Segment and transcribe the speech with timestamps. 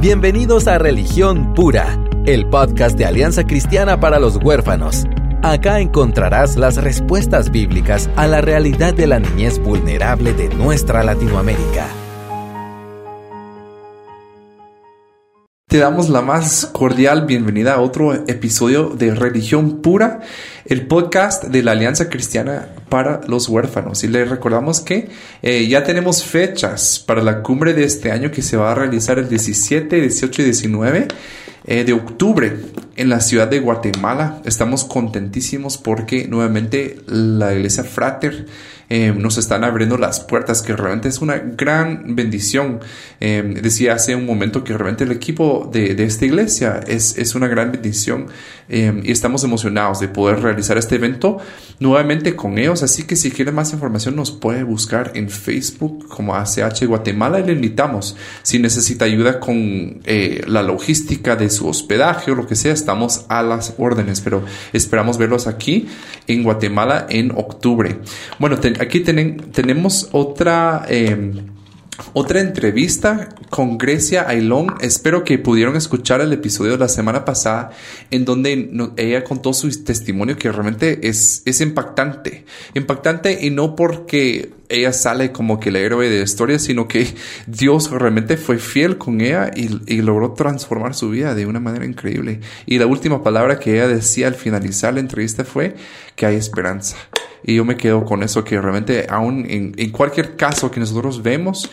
[0.00, 5.06] Bienvenidos a Religión Pura, el podcast de Alianza Cristiana para los Huérfanos.
[5.42, 11.88] Acá encontrarás las respuestas bíblicas a la realidad de la niñez vulnerable de nuestra Latinoamérica.
[15.68, 20.20] Te damos la más cordial bienvenida a otro episodio de Religión Pura,
[20.64, 24.02] el podcast de la Alianza Cristiana para los Huérfanos.
[24.02, 25.10] Y les recordamos que
[25.42, 29.18] eh, ya tenemos fechas para la cumbre de este año que se va a realizar
[29.18, 31.08] el 17, 18 y 19
[31.66, 32.56] eh, de octubre
[32.96, 34.40] en la ciudad de Guatemala.
[34.46, 38.46] Estamos contentísimos porque nuevamente la iglesia Frater
[38.90, 42.80] eh, nos están abriendo las puertas, que realmente es una gran bendición.
[43.20, 47.34] Eh, decía hace un momento que realmente el equipo de, de esta iglesia es, es,
[47.34, 48.28] una gran bendición
[48.70, 51.36] eh, y estamos emocionados de poder realizar este evento
[51.80, 52.82] nuevamente con ellos.
[52.82, 57.44] Así que si quieren más información nos puede buscar en Facebook como ACH Guatemala y
[57.44, 58.16] le invitamos.
[58.42, 60.00] Si necesita ayuda con
[60.46, 65.18] la logística de su hospedaje o lo que sea, estamos a las órdenes, pero esperamos
[65.18, 65.86] verlos aquí
[66.26, 67.98] en Guatemala en octubre.
[68.38, 71.46] Bueno, aquí tenemos otra, em,
[72.12, 74.74] otra entrevista con Grecia Ailón.
[74.80, 77.70] Espero que pudieron escuchar el episodio de la semana pasada
[78.10, 82.44] en donde ella contó su testimonio que realmente es, es impactante.
[82.74, 87.14] Impactante y no porque ella sale como que el héroe de la historia, sino que
[87.46, 89.68] Dios realmente fue fiel con ella y,
[90.02, 92.40] logró transformar su vida de una manera increíble.
[92.66, 95.74] Y la última palabra que ella decía al finalizar la entrevista fue
[96.14, 96.96] que hay esperanza.
[97.44, 101.22] Y yo me quedo con eso, que realmente aún en, en cualquier caso que nosotros
[101.22, 101.70] vemos,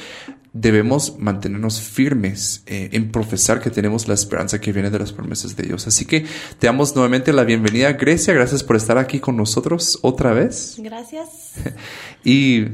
[0.55, 5.57] debemos mantenernos firmes eh, en profesar que tenemos la esperanza que viene de las promesas
[5.57, 5.85] de Dios.
[5.85, 6.25] Así que
[6.57, 8.33] te damos nuevamente la bienvenida, Grecia.
[8.33, 10.77] Gracias por estar aquí con nosotros otra vez.
[10.79, 11.55] Gracias.
[12.23, 12.67] y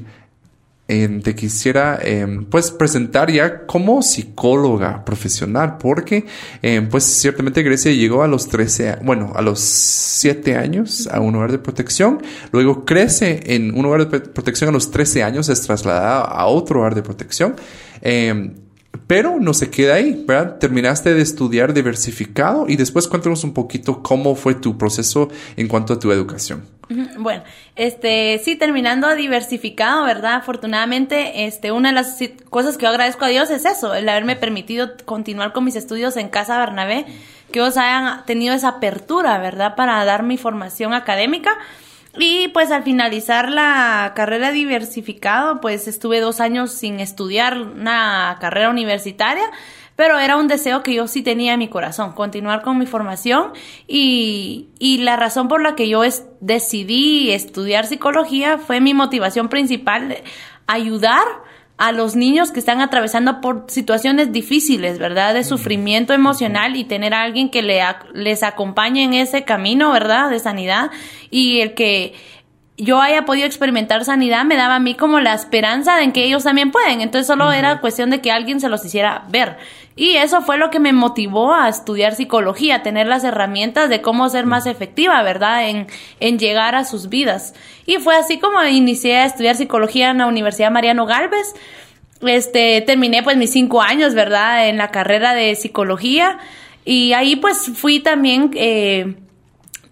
[1.22, 6.26] te quisiera em, pues presentar ya como psicóloga profesional porque
[6.62, 11.36] em, pues ciertamente Grecia llegó a los 13, bueno, a los 7 años a un
[11.36, 12.22] hogar de protección,
[12.52, 16.82] luego crece en un hogar de protección a los 13 años, es trasladada a otro
[16.82, 17.56] hogar de protección.
[19.08, 20.58] Pero no se queda ahí, ¿verdad?
[20.58, 25.94] Terminaste de estudiar diversificado y después cuéntanos un poquito cómo fue tu proceso en cuanto
[25.94, 26.64] a tu educación.
[27.18, 27.44] Bueno,
[27.76, 30.36] este, sí, terminando diversificado, ¿verdad?
[30.36, 32.18] Afortunadamente, este, una de las
[32.50, 36.18] cosas que yo agradezco a Dios es eso, el haberme permitido continuar con mis estudios
[36.18, 37.06] en Casa Bernabé,
[37.52, 39.76] que ellos hayan tenido esa apertura, ¿verdad?
[39.76, 41.58] Para dar mi formación académica.
[42.18, 48.70] Y pues al finalizar la carrera diversificado, pues estuve dos años sin estudiar una carrera
[48.70, 49.50] universitaria,
[49.96, 53.54] pero era un deseo que yo sí tenía en mi corazón, continuar con mi formación
[53.88, 56.02] y, y la razón por la que yo
[56.42, 60.18] decidí estudiar psicología fue mi motivación principal,
[60.68, 61.24] ayudar
[61.82, 65.34] a los niños que están atravesando por situaciones difíciles, ¿verdad?
[65.34, 67.82] De sufrimiento emocional y tener a alguien que le,
[68.14, 70.30] les acompañe en ese camino, ¿verdad?
[70.30, 70.92] De sanidad
[71.32, 72.14] y el que
[72.78, 76.44] yo haya podido experimentar sanidad me daba a mí como la esperanza de que ellos
[76.44, 77.02] también pueden.
[77.02, 79.58] Entonces solo era cuestión de que alguien se los hiciera ver.
[79.96, 84.30] Y eso fue lo que me motivó a estudiar psicología, tener las herramientas de cómo
[84.30, 85.70] ser más efectiva, ¿verdad?
[85.70, 85.88] En,
[86.20, 87.54] en llegar a sus vidas.
[87.86, 91.54] Y fue así como inicié a estudiar psicología en la Universidad Mariano Galvez.
[92.22, 94.70] Este, terminé pues mis cinco años, ¿verdad?
[94.70, 96.40] En la carrera de psicología.
[96.86, 99.18] Y ahí pues fui también eh,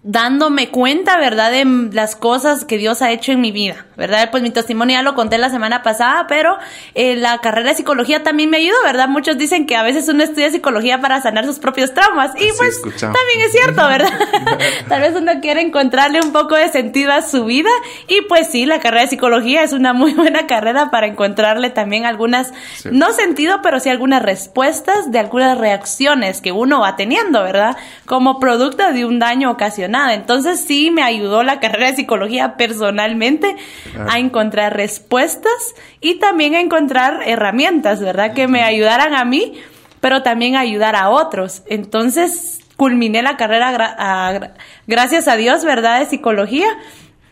[0.02, 4.30] dándome cuenta, ¿verdad?, de las cosas que Dios ha hecho en mi vida, ¿verdad?
[4.30, 6.56] Pues mi testimonio ya lo conté la semana pasada, pero
[6.94, 9.08] eh, la carrera de psicología también me ayudó, ¿verdad?
[9.08, 12.80] Muchos dicen que a veces uno estudia psicología para sanar sus propios traumas y pues
[12.98, 14.08] también es cierto, ¿verdad?
[14.88, 17.70] Tal vez uno quiere encontrarle un poco de sentido a su vida
[18.08, 22.06] y pues sí, la carrera de psicología es una muy buena carrera para encontrarle también
[22.06, 22.54] algunas,
[22.90, 27.76] no sentido, pero sí algunas respuestas de algunas reacciones que uno va teniendo, ¿verdad?
[28.06, 30.14] Como producto de un daño ocasional nada.
[30.14, 33.56] Entonces sí me ayudó la carrera de psicología personalmente
[34.08, 38.32] a encontrar respuestas y también a encontrar herramientas, ¿verdad?
[38.32, 39.60] Que me ayudaran a mí,
[40.00, 41.62] pero también a ayudar a otros.
[41.66, 44.54] Entonces culminé la carrera
[44.86, 46.00] gracias a Dios, ¿verdad?
[46.00, 46.68] De psicología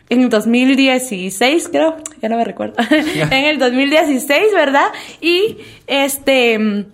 [0.09, 4.87] en 2016, creo, ya no me recuerdo, en el 2016, ¿verdad?
[5.21, 5.57] Y
[5.87, 6.85] este,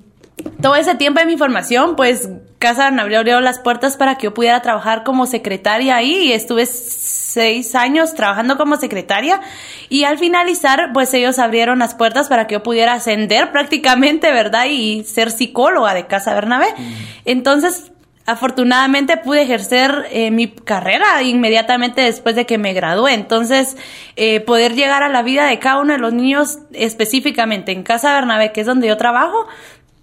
[0.62, 2.30] todo ese tiempo de mi formación, pues
[2.60, 6.66] Casa me abrió las puertas para que yo pudiera trabajar como secretaria ahí y estuve
[6.66, 9.42] seis años trabajando como secretaria
[9.90, 14.66] y al finalizar pues ellos abrieron las puertas para que yo pudiera ascender prácticamente, ¿verdad?
[14.70, 16.68] Y ser psicóloga de Casa Bernabé.
[16.78, 16.94] Mm.
[17.26, 17.92] Entonces
[18.26, 23.14] afortunadamente pude ejercer eh, mi carrera inmediatamente después de que me gradué.
[23.14, 23.78] Entonces,
[24.16, 28.14] eh, poder llegar a la vida de cada uno de los niños específicamente en Casa
[28.14, 29.48] Bernabé, que es donde yo trabajo,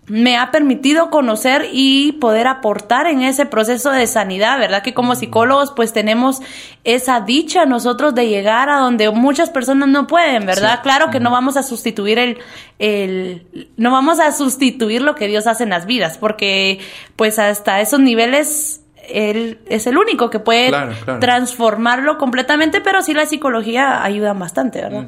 [0.06, 4.82] me ha permitido conocer y poder aportar en ese proceso de sanidad, ¿verdad?
[4.82, 6.40] Que como psicólogos pues tenemos
[6.82, 10.80] esa dicha nosotros de llegar a donde muchas personas no pueden, ¿verdad?
[10.82, 12.38] Claro que no vamos a sustituir el,
[12.80, 13.46] el,
[13.76, 16.80] no vamos a sustituir lo que Dios hace en las vidas, porque
[17.14, 20.72] pues hasta esos niveles él es el único que puede
[21.20, 25.06] transformarlo completamente, pero sí la psicología ayuda bastante, ¿verdad?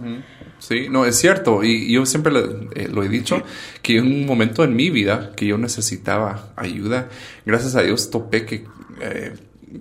[0.67, 1.63] Sí, no, es cierto.
[1.63, 2.33] Y yo siempre
[2.75, 3.43] eh, lo he dicho,
[3.83, 7.11] que en un momento en mi vida que yo necesitaba ayuda,
[7.45, 8.65] gracias a Dios topé que...
[9.01, 9.35] Eh,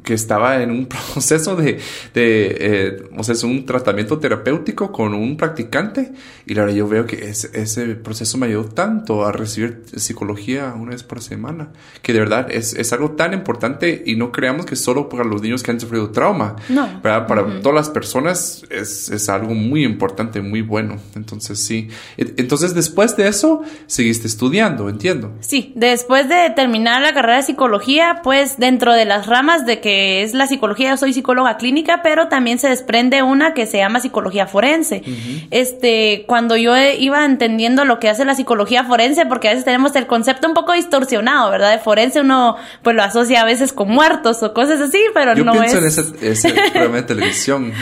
[0.03, 1.79] que estaba en un proceso de,
[2.13, 6.11] de eh, o sea, es un tratamiento terapéutico con un practicante
[6.45, 10.91] y ahora yo veo que ese, ese, proceso me ayudó tanto a recibir psicología una
[10.91, 11.69] vez por semana,
[12.01, 15.41] que de verdad es, es algo tan importante y no creamos que solo para los
[15.41, 17.01] niños que han sufrido trauma, no.
[17.01, 20.97] para todas las personas es, es, algo muy importante, muy bueno.
[21.15, 25.33] Entonces sí, entonces después de eso seguiste estudiando, entiendo.
[25.39, 30.23] Sí, después de terminar la carrera de psicología, pues dentro de las ramas de que
[30.23, 33.99] es la psicología, yo soy psicóloga clínica, pero también se desprende una que se llama
[33.99, 35.03] psicología forense.
[35.51, 39.93] Este, cuando yo iba entendiendo lo que hace la psicología forense, porque a veces tenemos
[39.97, 41.71] el concepto un poco distorsionado, ¿verdad?
[41.71, 45.43] De forense uno pues lo asocia a veces con muertos o cosas así, pero yo
[45.43, 45.97] no pienso es.
[45.97, 47.73] en ese, ese programa de televisión.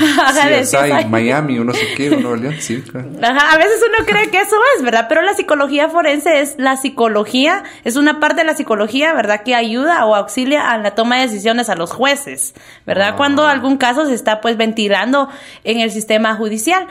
[0.80, 2.83] hay Miami, uno se quiere, uno sí.
[3.21, 5.06] Ajá, a veces uno cree que eso es, ¿verdad?
[5.07, 9.44] Pero la psicología forense es la psicología, es una parte de la psicología, ¿verdad?
[9.44, 12.54] Que ayuda o auxilia a la toma de decisiones a los jueces,
[12.86, 13.10] ¿verdad?
[13.13, 13.16] Ah.
[13.16, 15.28] Cuando algún caso se está pues ventilando
[15.63, 16.88] en el sistema judicial.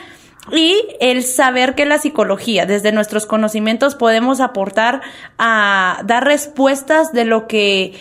[0.51, 5.03] Y el saber que la psicología, desde nuestros conocimientos, podemos aportar
[5.39, 7.93] a dar respuestas de lo que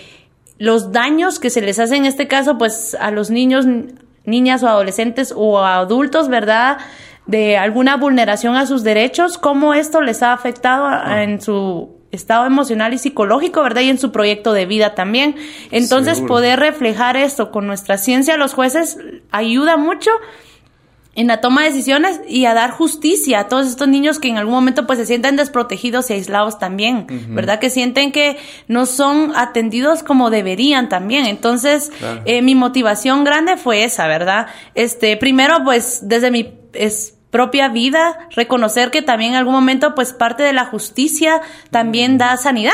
[0.58, 3.66] los daños que se les hacen en este caso, pues a los niños,
[4.24, 6.78] niñas o adolescentes o adultos, ¿verdad?
[7.28, 12.94] De alguna vulneración a sus derechos, cómo esto les ha afectado en su estado emocional
[12.94, 13.82] y psicológico, ¿verdad?
[13.82, 15.36] Y en su proyecto de vida también.
[15.72, 16.36] Entonces, Seguro.
[16.36, 18.98] poder reflejar esto con nuestra ciencia, los jueces,
[19.32, 20.12] ayuda mucho
[21.16, 24.38] en la toma de decisiones y a dar justicia a todos estos niños que en
[24.38, 27.60] algún momento pues se sienten desprotegidos y aislados también, ¿verdad?
[27.60, 31.26] Que sienten que no son atendidos como deberían también.
[31.26, 32.22] Entonces, Claro.
[32.26, 34.48] eh, mi motivación grande fue esa, ¿verdad?
[34.76, 40.14] Este, primero pues desde mi es, propia vida, reconocer que también en algún momento pues
[40.14, 41.42] parte de la justicia
[41.72, 42.74] también da sanidad.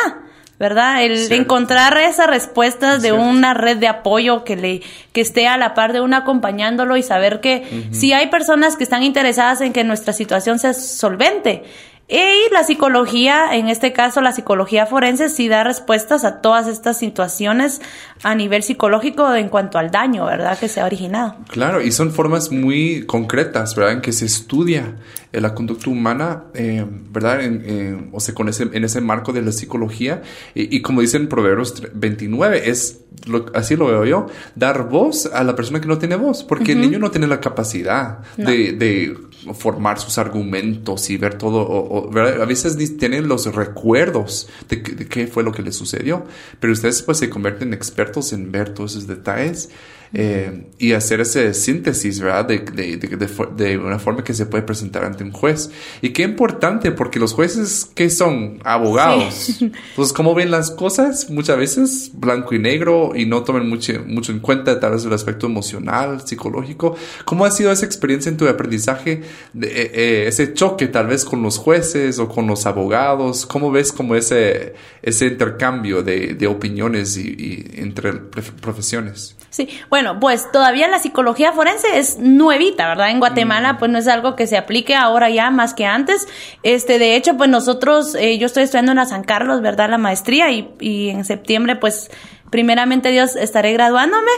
[0.57, 1.03] ¿Verdad?
[1.03, 1.35] El Cierto.
[1.35, 3.21] encontrar esas respuestas de Cierto.
[3.25, 4.81] una red de apoyo que le
[5.11, 8.85] que esté a la par de uno acompañándolo y saber que si hay personas que
[8.85, 11.65] están interesadas en que nuestra situación sea solvente
[12.07, 16.99] y la psicología, en este caso la psicología forense, sí da respuestas a todas estas
[16.99, 17.81] situaciones
[18.21, 20.57] a nivel psicológico en cuanto al daño, ¿verdad?
[20.59, 21.35] Que se ha originado.
[21.49, 23.93] Claro, y son formas muy concretas, ¿verdad?
[23.93, 24.95] En que se estudia
[25.31, 27.41] la conducta humana, eh, ¿verdad?
[27.41, 30.21] En, eh, o sea, con ese, en ese marco de la psicología.
[30.53, 35.25] Y, y como dicen Proverbios tre- 29, es, lo- así lo veo yo, dar voz
[35.25, 38.73] a la persona que no tiene voz, porque el niño no tiene la capacidad de,
[38.73, 39.17] de
[39.53, 42.09] formar sus argumentos y ver todo.
[42.15, 46.25] A veces tienen los recuerdos de qué fue lo que les sucedió,
[46.59, 49.69] pero ustedes pues se convierten en expertos en ver todos esos detalles
[50.13, 52.45] eh, y hacer ese síntesis, ¿verdad?
[52.45, 55.71] De, de, de, de una forma que se puede presentar ante un juez.
[56.01, 58.59] Y qué importante, porque los jueces, que son?
[58.63, 59.49] Abogados.
[59.61, 61.29] Entonces, ¿cómo ven las cosas?
[61.29, 65.13] Muchas veces blanco y negro y no toman mucho, mucho en cuenta tal vez el
[65.13, 66.95] aspecto emocional, psicológico.
[67.25, 69.21] ¿Cómo ha sido esa experiencia en tu aprendizaje?
[69.53, 73.45] De, eh, eh, ese choque tal vez con los jueces o con los abogados.
[73.45, 79.35] ¿Cómo ves como ese, ese intercambio de, de opiniones y, y entre profesiones?
[79.55, 83.09] Sí, bueno, pues todavía la psicología forense es nuevita, ¿verdad?
[83.09, 86.27] En Guatemala, pues no es algo que se aplique ahora ya más que antes.
[86.63, 89.89] Este, de hecho, pues nosotros, eh, yo estoy estudiando en la San Carlos, ¿verdad?
[89.89, 92.09] La maestría y, y en septiembre, pues
[92.51, 94.29] primeramente Dios estaré graduándome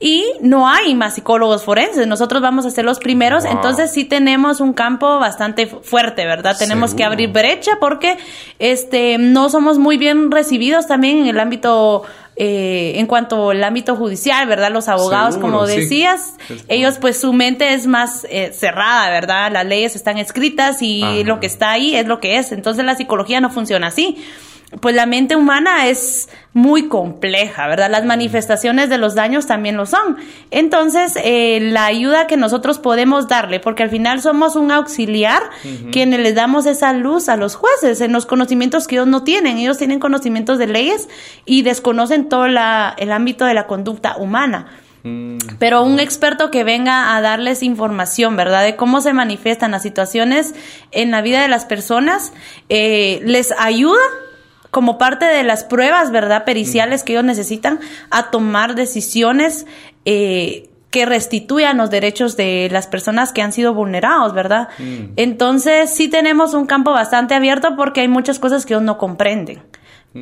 [0.00, 2.06] y no hay más psicólogos forenses.
[2.06, 3.52] Nosotros vamos a ser los primeros, Wow.
[3.52, 6.56] entonces sí tenemos un campo bastante fu- fuerte, ¿verdad?
[6.58, 8.16] Tenemos que abrir brecha porque
[8.58, 12.04] este no somos muy bien recibidos también en el ámbito
[12.36, 14.70] eh, en cuanto al ámbito judicial, ¿verdad?
[14.70, 16.34] Los abogados, Seguro, como decías,
[16.68, 19.50] ellos pues su mente es más eh, cerrada, ¿verdad?
[19.50, 21.14] Las leyes están escritas y Ajá.
[21.24, 22.52] lo que está ahí es lo que es.
[22.52, 24.22] Entonces la psicología no funciona así.
[24.80, 27.88] Pues la mente humana es muy compleja, ¿verdad?
[27.88, 30.16] Las manifestaciones de los daños también lo son.
[30.50, 35.40] Entonces, eh, la ayuda que nosotros podemos darle, porque al final somos un auxiliar,
[35.92, 39.58] quienes les damos esa luz a los jueces en los conocimientos que ellos no tienen.
[39.58, 41.08] Ellos tienen conocimientos de leyes
[41.44, 44.66] y desconocen todo la- el ámbito de la conducta humana.
[45.60, 48.64] Pero un experto que venga a darles información, ¿verdad?
[48.64, 50.56] De cómo se manifiestan las situaciones
[50.90, 52.32] en la vida de las personas,
[52.68, 54.00] eh, les ayuda
[54.70, 56.44] como parte de las pruebas, ¿verdad?
[56.44, 57.80] Periciales que ellos necesitan
[58.10, 59.66] a tomar decisiones
[60.04, 64.68] eh, que restituyan los derechos de las personas que han sido vulnerados, ¿verdad?
[64.78, 65.12] Mm.
[65.16, 69.62] Entonces sí tenemos un campo bastante abierto porque hay muchas cosas que ellos no comprenden.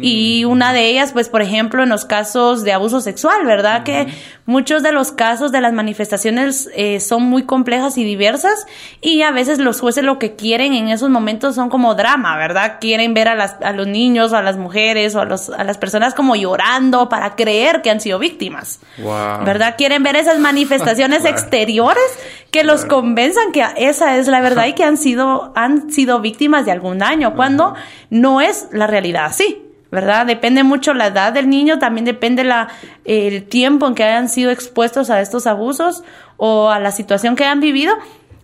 [0.03, 3.83] Y una de ellas, pues, por ejemplo, en los casos de abuso sexual, ¿verdad?
[3.85, 4.09] Que
[4.47, 8.67] muchos de los casos de las manifestaciones eh, son muy complejas y diversas
[9.01, 12.79] y a veces los jueces lo que quieren en esos momentos son como drama, ¿verdad?
[12.81, 15.65] Quieren ver a, las, a los niños o a las mujeres o a, los, a
[15.65, 19.45] las personas como llorando para creer que han sido víctimas, Wow.
[19.45, 19.75] ¿verdad?
[19.77, 21.37] Quieren ver esas manifestaciones Claro.
[21.37, 22.05] exteriores
[22.51, 26.65] que los convenzan que esa es la verdad y que han sido, han sido víctimas
[26.67, 27.75] de algún daño, cuando
[28.11, 29.61] no es la realidad así.
[29.95, 30.27] ¿Verdad?
[30.27, 32.69] Depende mucho la edad del niño, también depende la,
[33.05, 36.03] el tiempo en que hayan sido expuestos a estos abusos
[36.37, 37.95] o a la situación que hayan vivido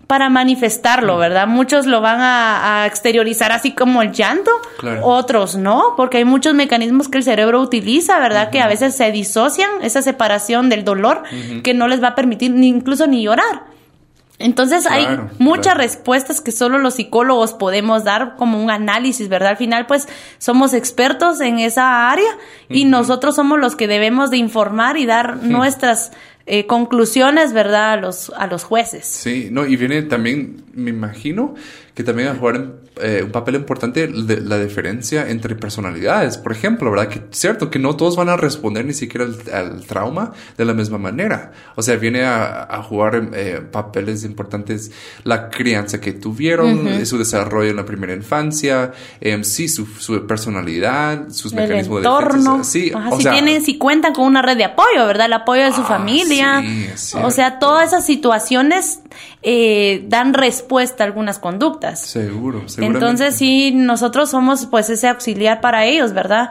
[0.07, 1.47] para manifestarlo, ¿verdad?
[1.47, 5.05] Muchos lo van a, a exteriorizar así como el llanto, Claro.
[5.07, 8.51] otros no, porque hay muchos mecanismos que el cerebro utiliza, ¿verdad?
[8.51, 11.23] Que a veces se disocian, esa separación del dolor,
[11.63, 13.70] que no les va a permitir ni incluso ni llorar.
[14.41, 15.07] Entonces hay
[15.39, 15.81] muchas claro.
[15.81, 19.51] respuestas que solo los psicólogos podemos dar como un análisis, ¿verdad?
[19.51, 22.39] Al final, pues somos expertos en esa área
[22.71, 26.13] y nosotros somos los que debemos de informar y dar nuestras
[26.47, 27.93] eh, conclusiones, ¿verdad?
[27.93, 29.05] A los, a los jueces.
[29.05, 31.55] Sí, no, y viene también, me imagino,
[31.95, 36.39] que también a jugar eh, un papel importante de- la diferencia entre personalidades.
[36.39, 37.09] Por ejemplo, ¿verdad?
[37.09, 40.75] Que cierto que no todos van a responder ni siquiera al, al trauma de la
[40.75, 41.53] misma manera.
[41.77, 44.91] O sea, viene a, a jugar eh, papeles importantes
[45.25, 50.27] la crianza que tuvieron, eh, su desarrollo en la primera infancia, em, sí, su, su
[50.27, 52.31] personalidad, sus El mecanismos entorno.
[52.37, 52.65] de defensa.
[52.71, 55.27] Sí, Ajá, o si sea, tienen, si cuentan con una red de apoyo, ¿verdad?
[55.27, 56.63] El apoyo de su Ah, familia.
[56.97, 59.01] sí, o sea, todas esas situaciones
[59.43, 62.01] eh, dan respuesta a algunas conductas.
[62.01, 62.99] seguro, seguramente.
[62.99, 66.51] Entonces sí, nosotros somos pues ese auxiliar para ellos, ¿verdad?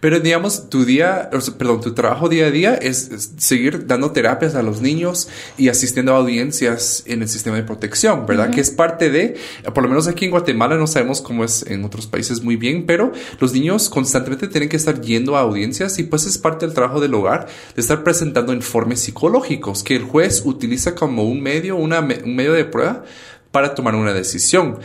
[0.00, 4.54] Pero digamos, tu día, perdón, tu trabajo día a día es, es seguir dando terapias
[4.54, 8.50] a los niños y asistiendo a audiencias en el sistema de protección, ¿verdad?
[8.50, 9.36] Que es parte de,
[9.74, 12.86] por lo menos aquí en Guatemala no sabemos cómo es en otros países muy bien,
[12.86, 16.74] pero los niños constantemente tienen que estar yendo a audiencias y pues es parte del
[16.74, 21.76] trabajo del hogar de estar presentando informes psicológicos que el juez utiliza como un medio,
[21.76, 23.04] una, un medio de prueba
[23.50, 24.78] para tomar una decisión.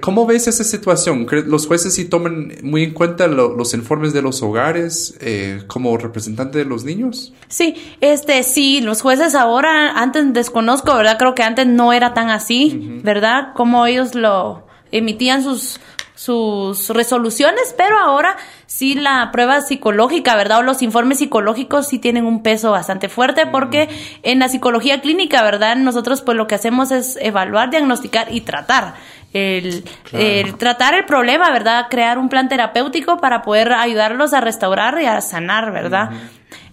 [0.00, 1.26] ¿Cómo ves esa situación?
[1.26, 5.62] ¿Cre- ¿Los jueces sí toman muy en cuenta lo- los informes de los hogares eh,
[5.66, 7.32] como representante de los niños?
[7.48, 11.16] Sí, este, sí, los jueces ahora, antes desconozco, ¿verdad?
[11.18, 13.54] Creo que antes no era tan así, ¿verdad?
[13.54, 15.80] Como ellos lo emitían sus
[16.14, 20.58] sus resoluciones, pero ahora sí la prueba psicológica, ¿verdad?
[20.58, 23.88] O los informes psicológicos sí tienen un peso bastante fuerte porque
[24.24, 25.76] en la psicología clínica, ¿verdad?
[25.76, 28.94] Nosotros pues lo que hacemos es evaluar, diagnosticar y tratar.
[29.32, 30.24] El, Claro.
[30.24, 31.86] el tratar el problema, ¿verdad?
[31.90, 36.10] Crear un plan terapéutico para poder ayudarlos a restaurar y a sanar, ¿verdad?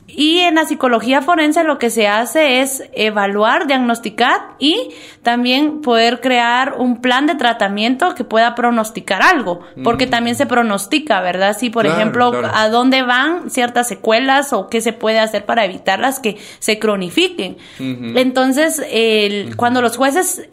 [0.07, 4.91] Y en la psicología forense lo que se hace es evaluar, diagnosticar y
[5.23, 11.19] también poder crear un plan de tratamiento que pueda pronosticar algo, porque también se pronostica,
[11.19, 11.57] ¿verdad?
[11.59, 12.51] Si, por Claro, ejemplo, claro.
[12.53, 17.57] a dónde van ciertas secuelas o qué se puede hacer para evitarlas que se cronifiquen.
[17.79, 20.47] Entonces, el- cuando los jueces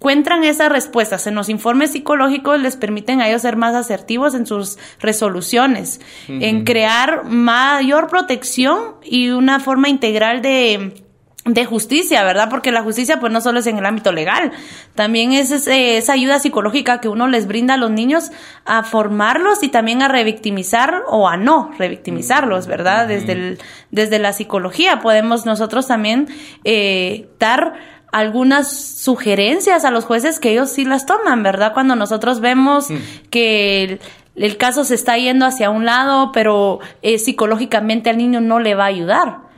[0.00, 4.46] encuentran esas respuestas en los informes psicológicos, les permiten a ellos ser más asertivos en
[4.46, 11.04] sus resoluciones, en crear mayor protección y una forma integral de
[11.46, 12.48] de justicia, ¿verdad?
[12.50, 14.52] Porque la justicia pues no solo es en el ámbito legal,
[14.94, 18.30] también es ese- esa ayuda psicológica que uno les brinda a los niños
[18.66, 23.08] a formarlos y también a revictimizar o a no revictimizarlos, ¿verdad?
[23.08, 23.58] Desde, el,
[23.90, 26.28] desde la psicología podemos nosotros también
[26.64, 27.72] eh, dar
[28.12, 31.72] algunas sugerencias a los jueces que ellos sí las toman, ¿verdad?
[31.74, 32.88] Cuando nosotros vemos
[33.30, 34.00] que el,
[34.36, 38.74] el caso se está yendo hacia un lado, pero eh, psicológicamente al niño no le
[38.74, 39.50] va a ayudar.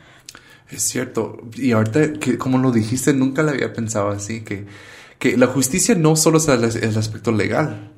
[0.71, 1.39] Es cierto.
[1.55, 4.67] Y ahorita, que, como lo dijiste, nunca lo había pensado así, que,
[5.19, 7.91] que la justicia no solo es el, el aspecto legal,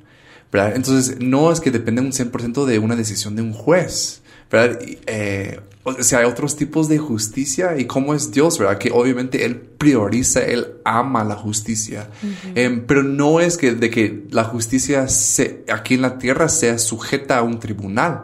[0.51, 0.75] ¿verdad?
[0.75, 4.21] Entonces, no es que depende un 100% de una decisión de un juez,
[4.51, 4.79] ¿verdad?
[5.07, 8.79] Eh, o sea, hay otros tipos de justicia y cómo es Dios, ¿verdad?
[8.79, 12.09] Que obviamente Él prioriza, Él ama la justicia.
[12.55, 16.79] Em, pero no es que de que la justicia se, aquí en la tierra sea
[16.79, 18.23] sujeta a un tribunal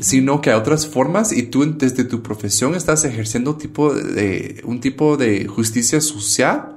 [0.00, 4.80] sino que hay otras formas y tú desde tu profesión estás ejerciendo tipo de, un
[4.80, 6.73] tipo de justicia social,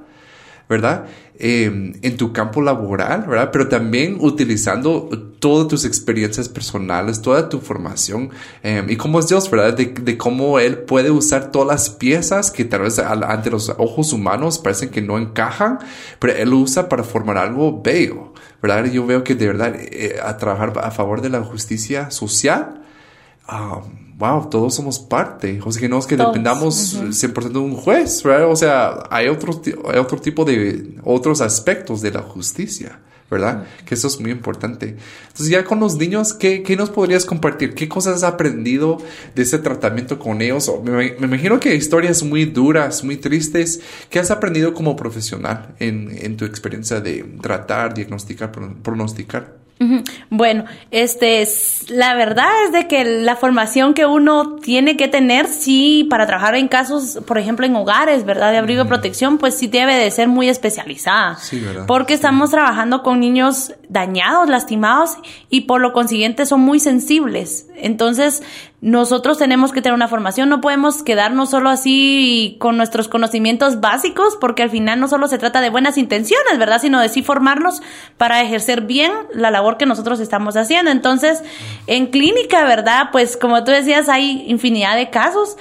[0.68, 1.06] ¿verdad?
[1.40, 3.50] Eh, en tu campo laboral, ¿verdad?
[3.52, 5.08] Pero también utilizando
[5.38, 8.30] todas tus experiencias personales, toda tu formación
[8.64, 9.74] eh, y cómo es Dios, ¿verdad?
[9.76, 13.68] De, de cómo Él puede usar todas las piezas que tal vez al- ante los
[13.78, 15.78] ojos humanos parecen que no encajan,
[16.18, 18.86] pero Él lo usa para formar algo bello, ¿verdad?
[18.90, 22.82] Yo veo que de verdad eh, a trabajar a favor de la justicia social,
[24.18, 25.60] wow, todos somos parte.
[25.64, 28.50] O sea, que no es que dependamos 100% de un juez, ¿verdad?
[28.50, 29.60] O sea, hay otro,
[29.90, 33.00] hay otro tipo de, otros aspectos de la justicia.
[33.30, 33.66] ¿verdad?
[33.84, 34.96] Que eso es muy importante.
[35.26, 37.74] Entonces, ya con los niños, ¿qué, qué nos podrías compartir?
[37.74, 38.96] ¿Qué cosas has aprendido
[39.34, 40.72] de ese tratamiento con ellos?
[40.82, 43.80] Me, me, imagino que historias muy duras, muy tristes.
[44.08, 48.50] ¿Qué has aprendido como profesional en, en tu experiencia de tratar, diagnosticar,
[48.82, 49.58] pronosticar?
[50.30, 51.46] Bueno, este,
[51.88, 56.56] la verdad es de que la formación que uno tiene que tener, sí, para trabajar
[56.56, 58.50] en casos, por ejemplo, en hogares, ¿verdad?
[58.50, 61.36] De abrigo y protección, pues sí debe de ser muy especializada.
[61.36, 61.84] Sí, ¿verdad?
[61.86, 65.16] Porque estamos trabajando con niños dañados, lastimados
[65.48, 67.68] y por lo consiguiente son muy sensibles.
[67.76, 68.42] Entonces,
[68.80, 74.36] nosotros tenemos que tener una formación, no podemos quedarnos solo así con nuestros conocimientos básicos,
[74.40, 76.80] porque al final no solo se trata de buenas intenciones, ¿verdad?
[76.80, 77.82] Sino de sí formarnos
[78.16, 80.92] para ejercer bien la labor que nosotros estamos haciendo.
[80.92, 81.42] Entonces,
[81.88, 83.08] en clínica, ¿verdad?
[83.10, 85.56] Pues como tú decías, hay infinidad de casos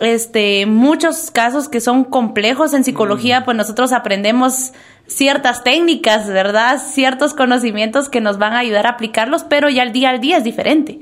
[0.00, 4.72] este, muchos casos que son complejos en psicología, pues nosotros aprendemos
[5.06, 6.78] ciertas técnicas, ¿verdad?
[6.78, 10.38] Ciertos conocimientos que nos van a ayudar a aplicarlos, pero ya el día al día
[10.38, 11.00] es diferente,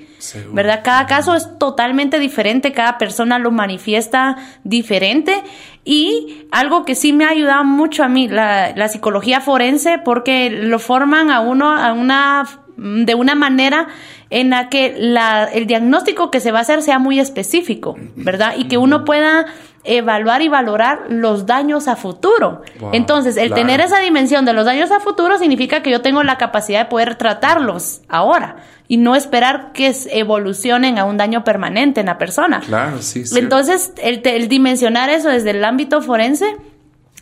[0.52, 0.80] ¿verdad?
[0.82, 5.42] Cada caso es totalmente diferente, cada persona lo manifiesta diferente
[5.84, 10.50] y algo que sí me ha ayudado mucho a mí, la, la psicología forense, porque
[10.50, 12.44] lo forman a uno a una
[12.76, 13.88] de una manera
[14.30, 18.54] en la que la, el diagnóstico que se va a hacer sea muy específico, ¿verdad?
[18.56, 19.46] Y que uno pueda
[19.84, 22.62] evaluar y valorar los daños a futuro.
[22.92, 26.38] Entonces, el tener esa dimensión de los daños a futuro significa que yo tengo la
[26.38, 28.56] capacidad de poder tratarlos ahora
[28.88, 32.60] y no esperar que evolucionen a un daño permanente en la persona.
[32.60, 33.24] Claro, sí.
[33.36, 36.56] Entonces, el, el dimensionar eso desde el ámbito forense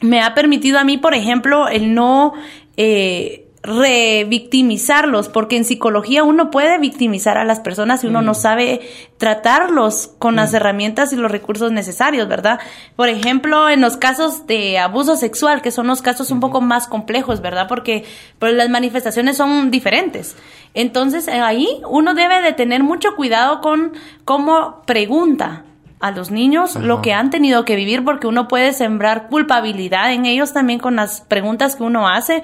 [0.02, 2.34] me ha permitido a mí, por ejemplo, el no...
[2.76, 8.80] Eh, revictimizarlos, porque en psicología uno puede victimizar a las personas si uno no sabe
[9.18, 12.58] tratarlos con las herramientas y los recursos necesarios, ¿verdad?
[12.96, 16.88] Por ejemplo, en los casos de abuso sexual, que son los casos un poco más
[16.88, 17.68] complejos, ¿verdad?
[17.68, 18.04] Porque
[18.38, 20.36] pues, las manifestaciones son diferentes.
[20.72, 23.92] Entonces, ahí uno debe de tener mucho cuidado con
[24.24, 25.64] cómo pregunta,
[26.00, 30.24] a los niños lo que han tenido que vivir porque uno puede sembrar culpabilidad en
[30.24, 32.42] ellos también con las preguntas que uno hace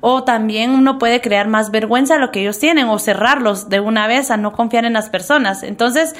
[0.00, 3.80] o también uno puede crear más vergüenza a lo que ellos tienen o cerrarlos de
[3.80, 5.62] una vez a no confiar en las personas.
[5.62, 6.14] Entonces,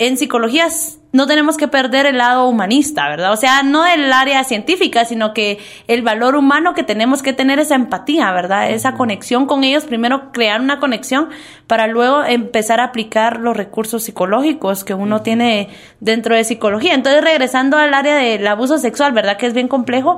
[0.00, 0.66] en psicología
[1.12, 3.32] no tenemos que perder el lado humanista, ¿verdad?
[3.32, 5.58] O sea, no el área científica, sino que
[5.88, 8.70] el valor humano que tenemos que tener esa empatía, ¿verdad?
[8.70, 11.28] Esa conexión con ellos, primero crear una conexión
[11.66, 15.68] para luego empezar a aplicar los recursos psicológicos que uno tiene
[16.00, 16.94] dentro de psicología.
[16.94, 19.36] Entonces, regresando al área del abuso sexual, ¿verdad?
[19.36, 20.16] Que es bien complejo.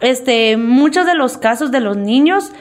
[0.00, 2.52] Este, muchos de los casos de los niños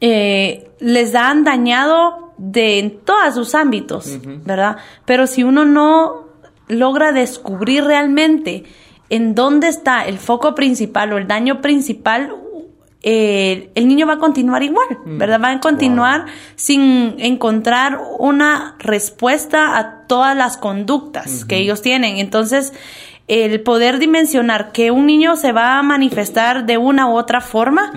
[0.00, 4.76] eh, les han dañado de en todos sus ámbitos, ¿verdad?
[5.04, 6.26] Pero si uno no
[6.66, 8.64] logra descubrir realmente
[9.10, 12.34] en dónde está el foco principal o el daño principal,
[13.04, 15.18] eh, el niño va a continuar igual, mm.
[15.18, 15.40] ¿verdad?
[15.40, 16.26] Va a continuar
[16.56, 22.16] sin encontrar una respuesta a todas las conductas que ellos tienen.
[22.16, 22.72] Entonces,
[23.32, 27.90] el poder dimensionar que un niño se va a manifestar de una u otra forma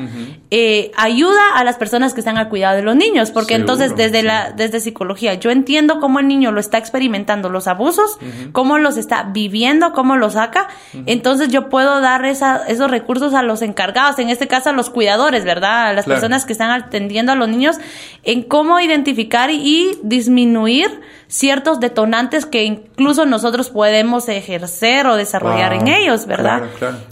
[0.49, 4.23] eh, ayuda a las personas que están al cuidado de los niños, porque entonces desde
[4.23, 8.17] la desde psicología yo entiendo cómo el niño lo está experimentando los abusos,
[8.53, 10.69] cómo los está viviendo, cómo los saca,
[11.05, 14.89] entonces yo puedo dar esa, esos recursos a los encargados, en este caso a los
[14.89, 15.87] cuidadores, ¿verdad?
[15.87, 17.75] A las personas que están atendiendo a los niños
[18.23, 25.87] en cómo identificar y disminuir ciertos detonantes que incluso nosotros podemos ejercer o desarrollar en
[25.87, 26.63] ellos, ¿verdad?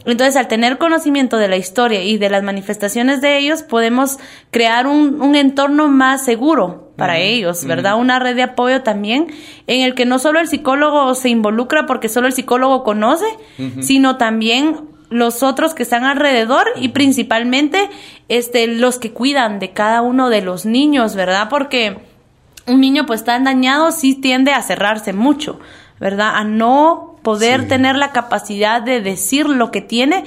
[0.05, 4.17] Entonces, al tener conocimiento de la historia y de las manifestaciones de ellos, podemos
[4.51, 7.97] crear un, un entorno más seguro para ellos, ¿verdad?
[7.97, 9.27] Una red de apoyo también
[9.67, 13.25] en el que no solo el psicólogo se involucra porque solo el psicólogo conoce,
[13.81, 17.89] sino también los otros que están alrededor y principalmente
[18.29, 21.49] este los que cuidan de cada uno de los niños, ¿verdad?
[21.49, 21.97] Porque
[22.65, 25.59] un niño pues tan dañado sí tiende a cerrarse mucho,
[25.99, 26.35] ¿verdad?
[26.35, 30.25] A no poder tener la capacidad de decir lo que tiene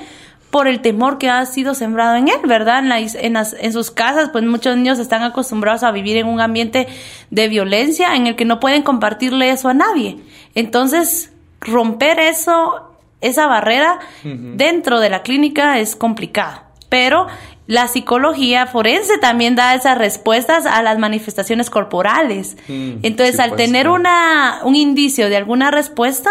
[0.50, 2.82] por el temor que ha sido sembrado en él, ¿verdad?
[2.82, 6.86] En, en, sus casas, pues muchos niños están acostumbrados a vivir en un ambiente
[7.30, 10.18] de violencia en el que no pueden compartirle eso a nadie.
[10.54, 16.62] Entonces, romper eso, esa barrera dentro de la clínica es complicado.
[16.88, 17.26] Pero
[17.66, 22.56] la psicología forense también da esas respuestas a las manifestaciones corporales.
[22.68, 26.30] Mm, Entonces, al pues, tener una, un indicio de alguna respuesta,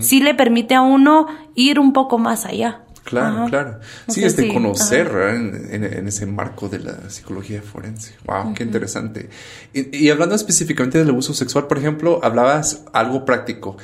[0.00, 2.80] sí le permite a uno ir un poco más allá.
[3.04, 3.80] Claro, claro.
[4.08, 8.14] Sí, es de conocer en, ese marco de la psicología forense.
[8.24, 9.28] Wow, qué interesante.
[9.72, 13.76] Y, hablando específicamente del abuso sexual, por ejemplo, hablabas algo práctico.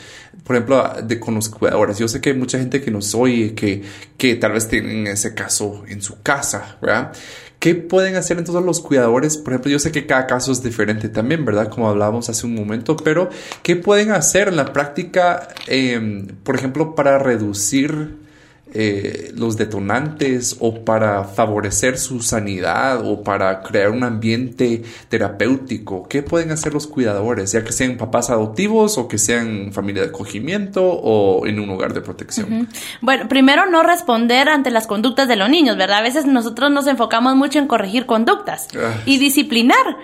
[0.45, 1.99] Por ejemplo, de con los cuidadores.
[1.99, 3.83] Yo sé que hay mucha gente que nos oye que,
[4.17, 7.13] que tal vez tienen ese caso en su casa, ¿verdad?
[7.59, 9.37] ¿Qué pueden hacer entonces los cuidadores?
[9.37, 11.69] Por ejemplo, yo sé que cada caso es diferente también, ¿verdad?
[11.69, 13.31] Como hablábamos hace un momento, pero
[13.65, 18.28] ¿qué pueden hacer en la práctica, em, por ejemplo, para reducir
[18.75, 26.07] eh, los detonantes o para favorecer su sanidad o para crear un ambiente terapéutico?
[26.09, 30.09] ¿Qué pueden hacer los cuidadores, ya que sean papás adoptivos o que sean familia de
[30.09, 32.69] acogimiento o en un hogar de protección?
[33.01, 35.99] Bueno, primero no responder ante las conductas de los niños, ¿verdad?
[35.99, 38.95] A veces nosotros nos enfocamos mucho en corregir conductas ah.
[39.07, 39.97] y disciplinar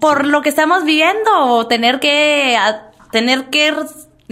[0.00, 2.56] por lo que estamos viviendo o tener que
[3.10, 3.74] tener que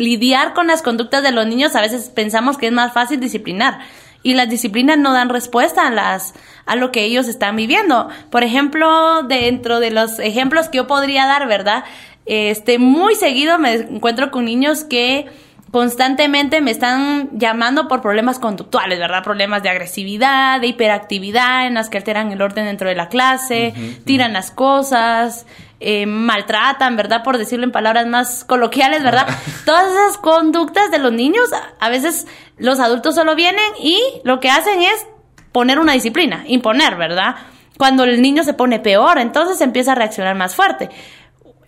[0.00, 3.80] lidiar con las conductas de los niños, a veces pensamos que es más fácil disciplinar.
[4.22, 6.34] Y las disciplinas no dan respuesta a las
[6.66, 8.08] a lo que ellos están viviendo.
[8.30, 11.84] Por ejemplo, dentro de los ejemplos que yo podría dar, ¿verdad?
[12.26, 15.26] Este, muy seguido me encuentro con niños que
[15.70, 19.22] constantemente me están llamando por problemas conductuales, ¿verdad?
[19.22, 23.72] Problemas de agresividad, de hiperactividad, en las que alteran el orden dentro de la clase,
[24.04, 25.46] tiran las cosas,
[25.78, 27.22] eh, maltratan, ¿verdad?
[27.22, 29.26] Por decirlo en palabras más coloquiales, ¿verdad?
[29.64, 34.50] Todas esas conductas de los niños, a veces los adultos solo vienen y lo que
[34.50, 35.06] hacen es
[35.52, 37.36] poner una disciplina, imponer, ¿verdad?
[37.78, 40.90] Cuando el niño se pone peor, entonces empieza a reaccionar más fuerte.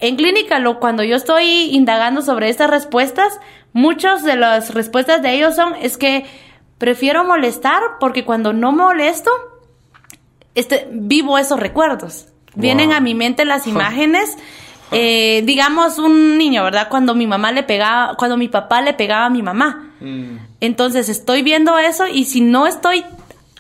[0.02, 3.38] En clínica, lo, cuando yo estoy indagando sobre estas respuestas,
[3.72, 6.26] muchas de las respuestas de ellos son, es que
[6.76, 9.30] prefiero molestar porque cuando no molesto,
[10.56, 12.26] este, vivo esos recuerdos.
[12.56, 14.36] Vienen a mi mente las imágenes.
[14.90, 16.88] Eh, digamos un niño, ¿verdad?
[16.90, 19.92] Cuando mi mamá le pegaba, cuando mi papá le pegaba a mi mamá.
[20.00, 20.36] Mm.
[20.60, 23.04] Entonces estoy viendo eso y si no estoy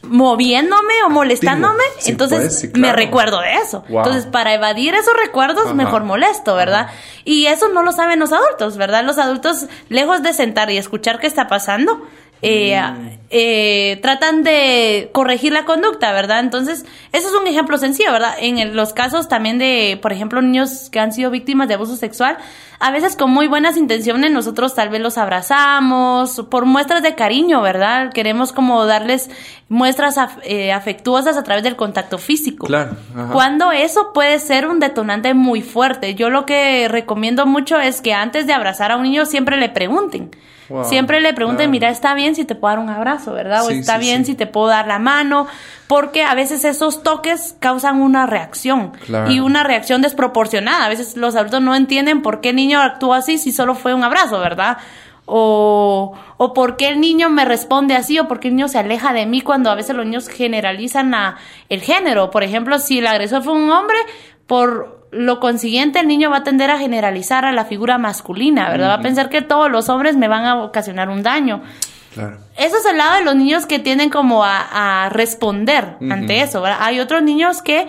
[0.02, 3.84] moviéndome o molestándome, entonces me recuerdo de eso.
[3.88, 6.88] Entonces, para evadir esos recuerdos, mejor molesto, ¿verdad?
[7.24, 9.04] Y eso no lo saben los adultos, ¿verdad?
[9.04, 12.06] Los adultos, lejos de sentar y escuchar qué está pasando,
[12.42, 13.08] eh, mm.
[13.30, 16.40] eh, tratan de corregir la conducta, ¿verdad?
[16.40, 18.34] Entonces, eso es un ejemplo sencillo, ¿verdad?
[18.40, 22.38] En los casos también de, por ejemplo, niños que han sido víctimas de abuso sexual,
[22.80, 27.62] a veces con muy buenas intenciones nosotros tal vez los abrazamos por muestras de cariño,
[27.62, 28.12] ¿verdad?
[28.12, 29.30] Queremos como darles
[29.68, 32.66] muestras eh, afectuosas a través del contacto físico.
[32.66, 32.96] Claro.
[33.32, 36.16] Cuando eso puede ser un detonante muy fuerte.
[36.16, 39.68] Yo lo que recomiendo mucho es que antes de abrazar a un niño siempre le
[39.68, 40.32] pregunten.
[40.84, 43.64] Siempre le pregunten, mira, está bien si te puedo dar un abrazo, ¿verdad?
[43.66, 45.46] o está bien si te puedo dar la mano,
[45.86, 48.92] porque a veces esos toques causan una reacción
[49.28, 50.86] y una reacción desproporcionada.
[50.86, 53.92] A veces los adultos no entienden por qué el niño actúa así si solo fue
[53.92, 54.78] un abrazo, ¿verdad?
[55.26, 58.78] O, o por qué el niño me responde así o por qué el niño se
[58.78, 61.36] aleja de mí cuando a veces los niños generalizan a
[61.68, 62.30] el género.
[62.30, 63.96] Por ejemplo, si el agresor fue un hombre,
[64.46, 68.88] por lo consiguiente, el niño va a tender a generalizar a la figura masculina, ¿verdad?
[68.88, 71.62] Va a pensar que todos los hombres me van a ocasionar un daño.
[72.14, 72.38] Claro.
[72.56, 76.78] Eso es el lado de los niños que tienden como a, responder ante eso, ¿verdad?
[76.80, 77.88] Hay otros niños que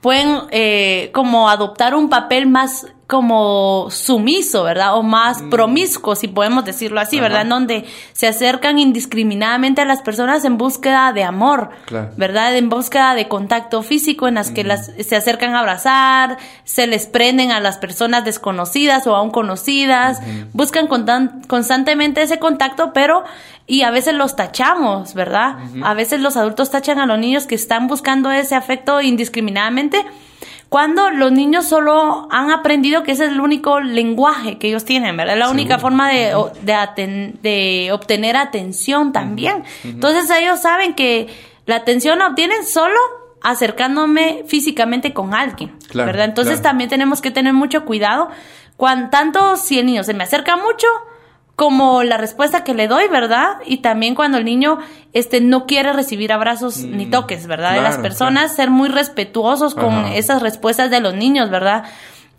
[0.00, 4.94] pueden eh, como adoptar un papel más como sumiso, ¿verdad?
[4.94, 5.48] O más mm.
[5.48, 7.40] promiscuo, si podemos decirlo así, ¿verdad?
[7.40, 11.70] En donde se acercan indiscriminadamente a las personas en búsqueda de amor,
[12.18, 12.54] ¿verdad?
[12.54, 17.06] En búsqueda de contacto físico, en las que las, se acercan a abrazar, se les
[17.06, 20.20] prenden a las personas desconocidas o aún conocidas,
[20.52, 23.24] buscan constantemente ese contacto, pero
[23.66, 25.56] y a veces los tachamos, ¿verdad?
[25.82, 30.04] A veces los adultos tachan a los niños que están buscando ese afecto indiscriminadamente
[30.68, 35.16] cuando los niños solo han aprendido que ese es el único lenguaje que ellos tienen,
[35.16, 35.34] ¿verdad?
[35.34, 36.34] Es la única forma de,
[37.42, 39.64] de, obtener atención también.
[39.82, 41.28] Entonces ellos saben que
[41.64, 42.98] la atención la obtienen solo
[43.40, 46.26] acercándome físicamente con alguien, ¿verdad?
[46.26, 48.28] Entonces también tenemos que tener mucho cuidado.
[48.76, 50.86] Cuando, tanto si el niño se me acerca mucho,
[51.58, 53.56] como la respuesta que le doy, ¿verdad?
[53.66, 54.78] Y también cuando el niño
[55.12, 57.74] este no quiere recibir abrazos ni mm, toques, ¿verdad?
[57.74, 61.82] de las personas ser muy respetuosos con esas respuestas de los niños, ¿verdad?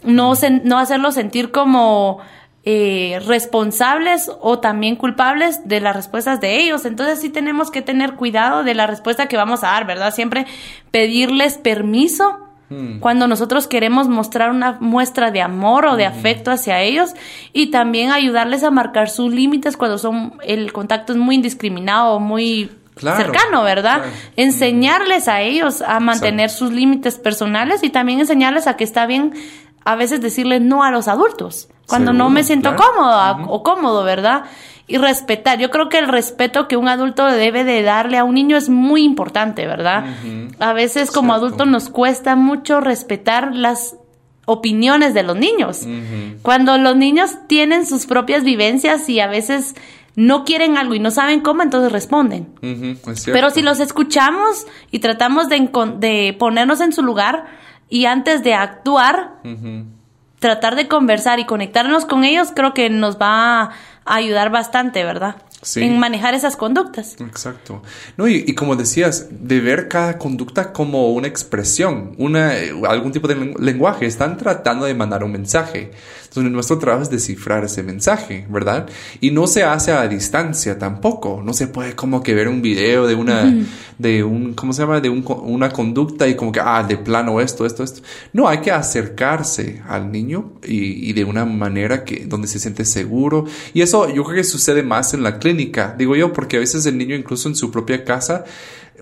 [0.03, 2.19] No no hacerlos sentir como
[2.63, 6.85] eh, responsables o también culpables de las respuestas de ellos.
[6.85, 10.13] Entonces sí tenemos que tener cuidado de la respuesta que vamos a dar, ¿verdad?
[10.13, 10.45] Siempre
[10.91, 12.99] pedirles permiso Hmm.
[12.99, 16.11] Cuando nosotros queremos mostrar una muestra de amor o de hmm.
[16.11, 17.11] afecto hacia ellos
[17.53, 22.19] y también ayudarles a marcar sus límites cuando son el contacto es muy indiscriminado o
[22.19, 24.03] muy cercano, ¿verdad?
[24.35, 29.33] Enseñarles a ellos a mantener sus límites personales y también enseñarles a que está bien
[29.85, 31.69] a veces decirles no a los adultos.
[31.89, 32.93] Cuando no me siento claro.
[32.93, 34.45] cómoda o cómodo, ¿verdad?
[34.87, 35.59] Y respetar.
[35.59, 38.69] Yo creo que el respeto que un adulto debe de darle a un niño es
[38.69, 40.05] muy importante, ¿verdad?
[40.59, 41.45] A veces como Cierto.
[41.45, 43.95] adultos nos cuesta mucho respetar las
[44.45, 45.85] opiniones de los niños.
[46.41, 49.75] Cuando los niños tienen sus propias vivencias y a veces
[50.15, 52.47] no quieren algo y no saben cómo, entonces responden.
[53.25, 57.45] Pero si los escuchamos y tratamos de, de ponernos en su lugar
[57.89, 59.35] y antes de actuar.
[60.39, 63.71] Tratar de conversar y conectarnos con ellos, creo que nos va a
[64.05, 65.35] ayudar bastante, ¿verdad?
[65.61, 65.81] Sí.
[65.83, 67.17] En manejar esas conductas.
[67.19, 67.83] Exacto.
[68.15, 73.11] No, y, y como decías, de ver cada conducta como una expresión, una, eh, algún
[73.11, 74.05] tipo de len- lenguaje.
[74.05, 75.91] Están tratando de mandar un mensaje.
[76.29, 78.87] Entonces, nuestro trabajo es descifrar ese mensaje, ¿verdad?
[79.19, 81.41] Y no se hace a distancia tampoco.
[81.43, 83.51] No se puede como que ver un video de una,
[83.97, 85.01] de un, ¿cómo se llama?
[85.01, 88.03] De un, una conducta y como que, ah, de plano esto, esto, esto.
[88.31, 92.85] No, hay que acercarse al niño y, y de una manera que, donde se siente
[92.85, 93.45] seguro.
[93.73, 96.85] Y eso yo creo que sucede más en la clínica, digo yo, porque a veces
[96.85, 98.45] el niño incluso en su propia casa,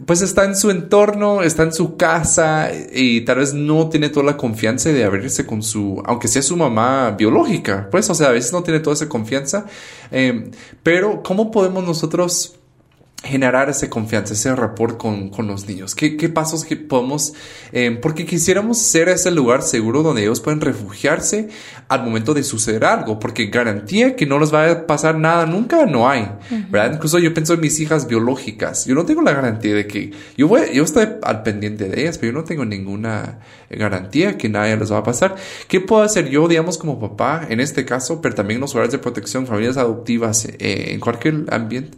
[0.05, 4.25] pues está en su entorno, está en su casa y tal vez no tiene toda
[4.25, 8.31] la confianza de abrirse con su, aunque sea su mamá biológica, pues, o sea, a
[8.31, 9.65] veces no tiene toda esa confianza.
[10.11, 10.51] Eh,
[10.83, 12.56] pero, ¿cómo podemos nosotros
[13.23, 15.95] generar esa confianza, ese rapport con, con los niños?
[15.95, 17.33] ¿Qué, qué pasos que podemos,
[17.71, 21.49] eh, porque quisiéramos ser ese lugar seguro donde ellos pueden refugiarse
[21.87, 25.85] al momento de suceder algo, porque garantía que no les va a pasar nada nunca
[25.85, 26.29] no hay,
[26.69, 26.93] ¿verdad?
[26.93, 30.47] Incluso yo pienso en mis hijas biológicas, yo no tengo la garantía de que, yo
[30.47, 34.75] voy, yo estoy al pendiente de ellas, pero yo no tengo ninguna garantía que nada
[34.75, 35.35] les va a pasar.
[35.67, 38.91] ¿Qué puedo hacer yo, digamos, como papá, en este caso, pero también en los hogares
[38.91, 41.97] de protección, familias adoptivas, eh, en cualquier ambiente?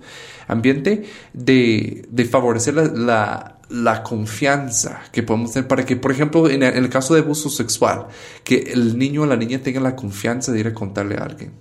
[0.49, 6.49] Ambiente de, de favorecer la, la, la confianza que podemos tener para que, por ejemplo,
[6.49, 8.07] en el, caso de abuso sexual,
[8.43, 11.53] que el niño o la niña tenga la confianza de ir a contarle a alguien.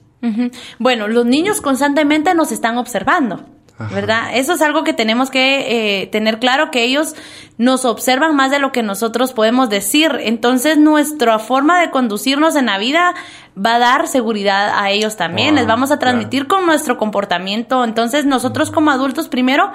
[0.79, 3.44] Bueno, los niños constantemente nos están observando.
[3.79, 3.95] Ajá.
[3.95, 4.31] ¿Verdad?
[4.35, 7.14] Eso es algo que tenemos que eh, tener claro, que ellos
[7.59, 10.19] nos observan más de lo que nosotros podemos decir.
[10.21, 13.14] Entonces, nuestra forma de conducirnos en la vida
[13.57, 15.51] va a dar seguridad a ellos también.
[15.51, 17.85] Wow, Les vamos a transmitir con nuestro comportamiento.
[17.85, 19.71] Entonces, nosotros como adultos, primero,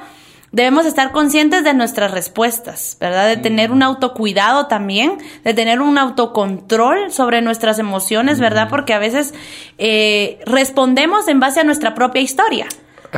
[0.54, 3.28] debemos estar conscientes de nuestras respuestas, ¿verdad?
[3.28, 8.68] De tener un autocuidado también, de tener un autocontrol sobre nuestras emociones, ¿verdad?
[8.70, 9.34] Porque a veces
[9.78, 12.68] eh, respondemos en base a nuestra propia historia.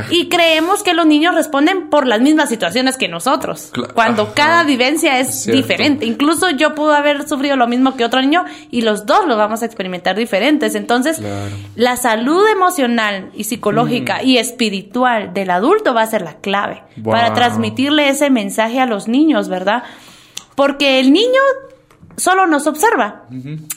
[0.10, 4.34] Y creemos que los niños responden por las mismas situaciones que nosotros, cuando ajá.
[4.34, 5.62] cada vivencia es Cierto.
[5.62, 6.06] diferente.
[6.06, 9.62] Incluso yo pude haber sufrido lo mismo que otro niño y los dos lo vamos
[9.62, 10.76] a experimentar diferentes.
[10.76, 11.52] Entonces, Claro.
[11.76, 17.12] la salud emocional y psicológica y espiritual del adulto va a ser la clave Wow.
[17.14, 19.84] para transmitirle ese mensaje a los niños, ¿verdad?
[20.56, 21.42] Porque el niño
[22.18, 23.24] solo nos observa.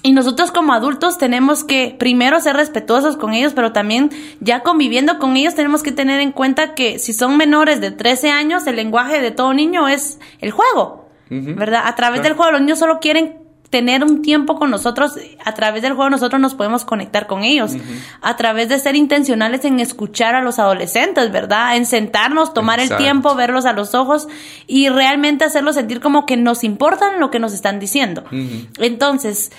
[0.03, 5.19] Y nosotros como adultos tenemos que primero ser respetuosos con ellos, pero también ya conviviendo
[5.19, 8.77] con ellos tenemos que tener en cuenta que si son menores de 13 años, el
[8.77, 11.83] lenguaje de todo niño es el juego, ¿verdad?
[11.87, 12.29] A través Claro.
[12.31, 13.39] del juego los niños solo quieren
[13.71, 15.13] tener un tiempo con nosotros,
[15.45, 17.73] a través del juego nosotros nos podemos conectar con ellos,
[18.23, 21.77] a través de ser intencionales en escuchar a los adolescentes, ¿verdad?
[21.77, 23.03] En sentarnos, tomar Exacto.
[23.03, 24.29] el tiempo, verlos a los ojos
[24.67, 28.25] y realmente hacerlos sentir como que nos importan lo que nos están diciendo.
[28.79, 29.51] Entonces,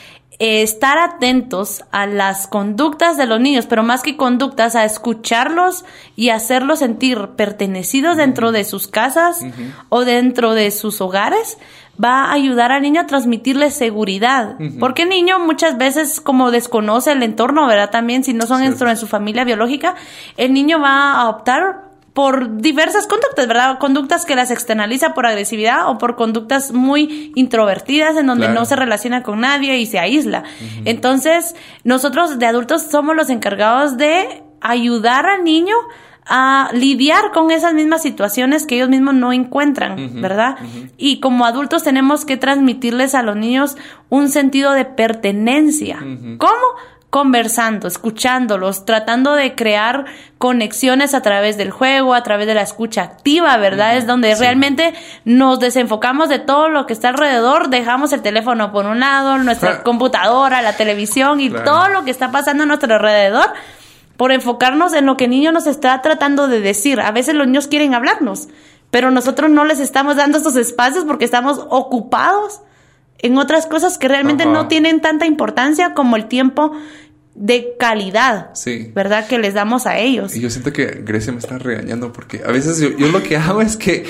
[0.41, 5.83] eh, estar atentos a las conductas de los niños, pero más que conductas, a escucharlos
[6.15, 9.41] y hacerlos sentir pertenecidos dentro de sus casas
[9.89, 11.57] o dentro de sus hogares,
[12.03, 14.55] va a ayudar al niño a transmitirle seguridad.
[14.79, 17.89] Porque el niño muchas veces como desconoce el entorno, ¿verdad?
[17.91, 19.95] También si no son dentro de su familia biológica,
[20.37, 23.77] el niño va a optar por diversas conductas, ¿verdad?
[23.79, 28.59] Conductas que las externaliza por agresividad o por conductas muy introvertidas en donde Claro.
[28.61, 30.43] no se relaciona con nadie y se aísla.
[30.85, 35.75] Entonces, nosotros de adultos somos los encargados de ayudar al niño
[36.25, 40.57] a lidiar con esas mismas situaciones que ellos mismos no encuentran, ¿verdad?
[40.97, 43.77] Y como adultos tenemos que transmitirles a los niños
[44.09, 45.97] un sentido de pertenencia.
[46.37, 46.53] ¿Cómo?
[47.11, 50.05] conversando, escuchándolos, tratando de crear
[50.37, 53.97] conexiones a través del juego, a través de la escucha activa, ¿verdad?
[53.97, 54.41] Es donde Sí.
[54.41, 54.93] realmente
[55.25, 59.81] nos desenfocamos de todo lo que está alrededor, dejamos el teléfono por un lado, nuestra
[59.83, 61.65] computadora, la televisión y Claro.
[61.65, 63.47] todo lo que está pasando a nuestro alrededor
[64.19, 66.99] por enfocarnos en lo que el niño nos está tratando de decir.
[66.99, 68.49] A veces los niños quieren hablarnos,
[68.91, 72.59] pero nosotros no les estamos dando estos espacios porque estamos ocupados
[73.19, 74.51] en otras cosas que realmente Ajá.
[74.51, 76.73] no tienen tanta importancia como el tiempo
[77.33, 78.91] de calidad, Sí.
[78.93, 79.25] ¿verdad?
[79.25, 80.35] Que les damos a ellos.
[80.35, 83.37] Y yo siento que Grecia me está regañando porque a veces yo, yo lo que
[83.37, 84.03] hago es que,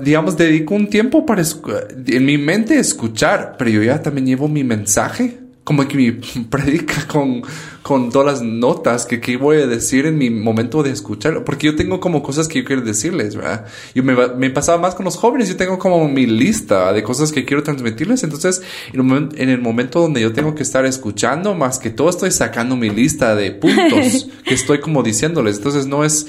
[0.00, 4.64] digamos, dedico un tiempo para en mi mente escuchar, pero yo ya también llevo mi
[4.64, 6.12] mensaje como que me
[6.50, 7.42] predica con,
[7.82, 11.66] con todas las notas que, que voy a decir en mi momento de escuchar, porque
[11.66, 13.66] yo tengo como cosas que yo quiero decirles, ¿verdad?
[13.94, 17.32] Yo me, me pasaba más con los jóvenes, yo tengo como mi lista de cosas
[17.32, 21.90] que quiero transmitirles, entonces en, el momento donde yo tengo que estar escuchando, más que
[21.90, 26.26] todo estoy sacando mi lista de puntos que estoy como diciéndoles, entonces no es,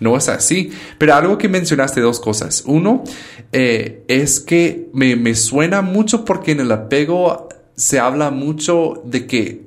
[0.00, 0.72] no es así.
[0.98, 2.64] Pero algo que mencionaste, dos cosas.
[2.66, 3.04] Uno,
[3.52, 9.26] eh, es que me, me suena mucho porque en el apego se habla mucho de
[9.26, 9.64] que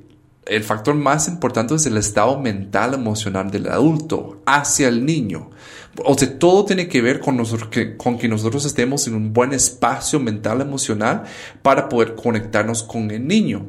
[0.48, 5.50] el factor más importante es el estado mental emocional del adulto hacia el niño.
[6.04, 9.32] O sea, todo tiene que ver con, nosotros, que, con que nosotros estemos en un
[9.32, 11.24] buen espacio mental emocional
[11.62, 13.66] para poder conectarnos con el niño.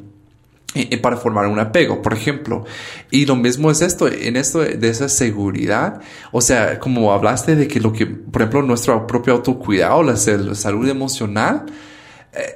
[0.75, 2.63] y para formar un apego, por ejemplo.
[3.09, 5.99] Y lo mismo es esto, en esto de esa seguridad,
[6.31, 10.87] o sea, como hablaste de que lo que, por ejemplo, nuestro propio autocuidado, la salud
[10.87, 11.88] emocional, eh, eh,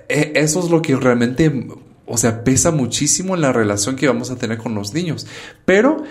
[0.10, 1.68] eso es lo que realmente,
[2.06, 5.28] o sea, pesa muchísimo en la relación que vamos a tener con los niños.
[5.66, 6.04] Pero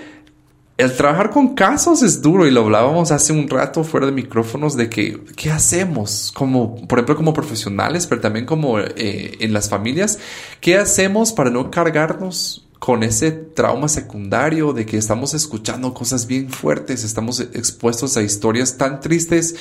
[0.79, 4.77] el trabajar con casos es duro y lo hablábamos hace un rato fuera de micrófonos
[4.77, 6.33] de que, ¿qué hacemos?
[6.35, 10.19] Como, por ejemplo, como profesionales, pero también como eh, en las familias,
[10.61, 16.51] ¿qué hacemos para no cargarnos con ese trauma secundario de que estamos escuchando cosas bien
[16.51, 19.55] fuertes, estamos expuestos a historias tan tristes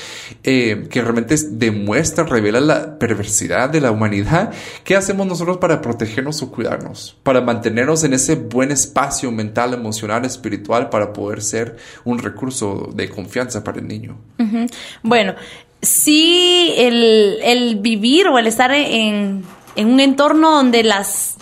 [0.44, 4.52] eh, que realmente demuestran, revelan la perversidad de la humanidad.
[4.84, 7.16] ¿Qué hacemos nosotros para protegernos o cuidarnos?
[7.22, 13.08] Para mantenernos en ese buen espacio mental, emocional, espiritual, para poder ser un recurso de
[13.08, 14.18] confianza para el niño.
[15.04, 15.36] Bueno,
[15.80, 19.44] sí, el, vivir o el estar en,
[19.76, 21.38] en un entorno donde las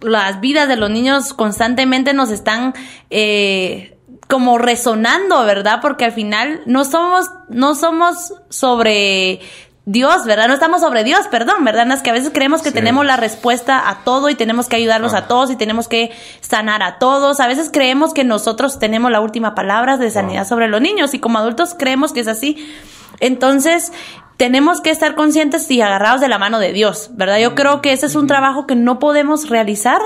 [0.00, 2.74] las vidas de los niños constantemente nos están
[3.10, 3.96] eh,
[4.28, 5.80] como resonando, ¿verdad?
[5.80, 9.40] Porque al final no somos, no somos sobre
[9.84, 10.48] Dios, ¿verdad?
[10.48, 11.90] No estamos sobre Dios, perdón, ¿verdad?
[11.92, 15.14] Es que a veces creemos que tenemos la respuesta a todo y tenemos que ayudarlos
[15.14, 17.38] a todos y tenemos que sanar a todos.
[17.38, 21.20] A veces creemos que nosotros tenemos la última palabra de sanidad sobre los niños y
[21.20, 22.56] como adultos creemos que es así.
[23.20, 23.92] Entonces,
[24.36, 27.38] tenemos que estar conscientes y agarrados de la mano de Dios, ¿verdad?
[27.38, 30.00] Yo creo que ese es un trabajo que no podemos realizar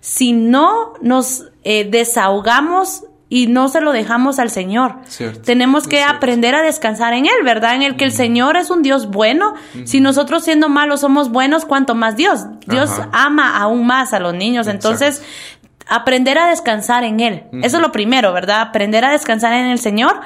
[0.00, 4.96] si no nos eh, desahogamos y no se lo dejamos al Señor.
[5.44, 7.74] Tenemos que aprender a descansar en Él, ¿verdad?
[7.74, 9.54] En el que el Señor es un Dios bueno.
[9.84, 12.44] Si nosotros siendo malos somos buenos, cuanto más Dios.
[12.66, 14.68] Dios ama aún más a los niños.
[14.68, 15.24] Entonces,
[15.88, 17.44] aprender a descansar en Él.
[17.62, 18.60] Eso es lo primero, ¿verdad?
[18.60, 20.20] Aprender a descansar en el Señor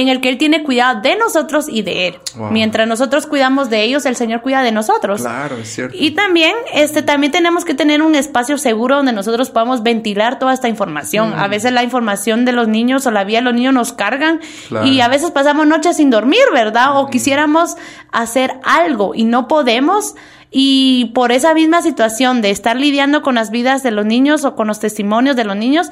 [0.00, 2.18] en el que Él tiene cuidado de nosotros y de Él.
[2.50, 5.20] Mientras nosotros cuidamos de ellos, el Señor cuida de nosotros.
[5.20, 5.96] Claro, es cierto.
[5.98, 10.54] Y también, este, también tenemos que tener un espacio seguro donde nosotros podamos ventilar toda
[10.54, 11.34] esta información.
[11.34, 14.40] A veces la información de los niños o la vida de los niños nos cargan
[14.84, 16.98] y a veces pasamos noches sin dormir, ¿verdad?
[16.98, 17.76] O quisiéramos
[18.10, 20.14] hacer algo y no podemos.
[20.50, 24.54] Y por esa misma situación de estar lidiando con las vidas de los niños o
[24.54, 25.90] con los testimonios de los niños,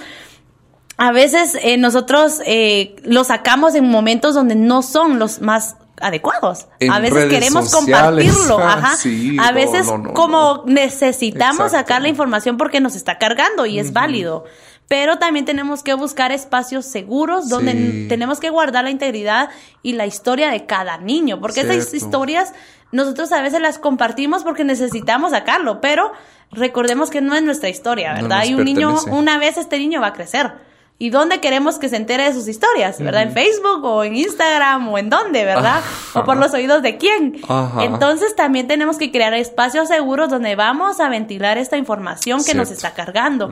[1.01, 6.67] a veces eh, nosotros eh, lo sacamos en momentos donde no son los más adecuados.
[6.91, 8.99] a veces queremos compartirlo, ajá.
[9.41, 14.45] a veces como necesitamos sacar la información porque nos está cargando y es válido.
[14.89, 19.49] Pero también tenemos que buscar espacios seguros donde tenemos que guardar la integridad
[19.83, 22.53] y la historia de cada niño, porque esas historias
[22.93, 26.13] nosotros a veces las compartimos porque necesitamos sacarlo, pero
[26.51, 28.45] recordemos que no es nuestra historia, ¿verdad?
[28.45, 30.69] y un niño, una vez este niño va a crecer
[31.03, 33.23] y dónde queremos que se entere de sus historias, ¿verdad?
[33.23, 35.81] En Facebook o en Instagram o en dónde, ¿verdad?
[36.13, 37.41] O por los oídos de quién.
[37.81, 42.71] Entonces también tenemos que crear espacios seguros donde vamos a ventilar esta información que nos
[42.71, 43.51] está cargando.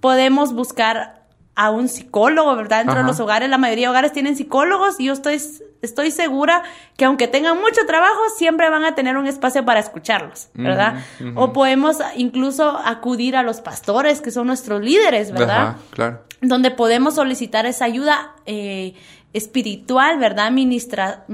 [0.00, 1.19] Podemos buscar
[1.54, 2.78] a un psicólogo, ¿verdad?
[2.78, 5.40] Dentro de los hogares, la mayoría de hogares tienen psicólogos y yo estoy,
[5.82, 6.62] estoy segura
[6.96, 11.04] que aunque tengan mucho trabajo, siempre van a tener un espacio para escucharlos, ¿verdad?
[11.34, 15.76] O podemos incluso acudir a los pastores, que son nuestros líderes, ¿verdad?
[15.90, 18.94] claro donde podemos solicitar esa ayuda eh,
[19.32, 20.50] espiritual, ¿verdad?
[20.50, 21.24] Ministra,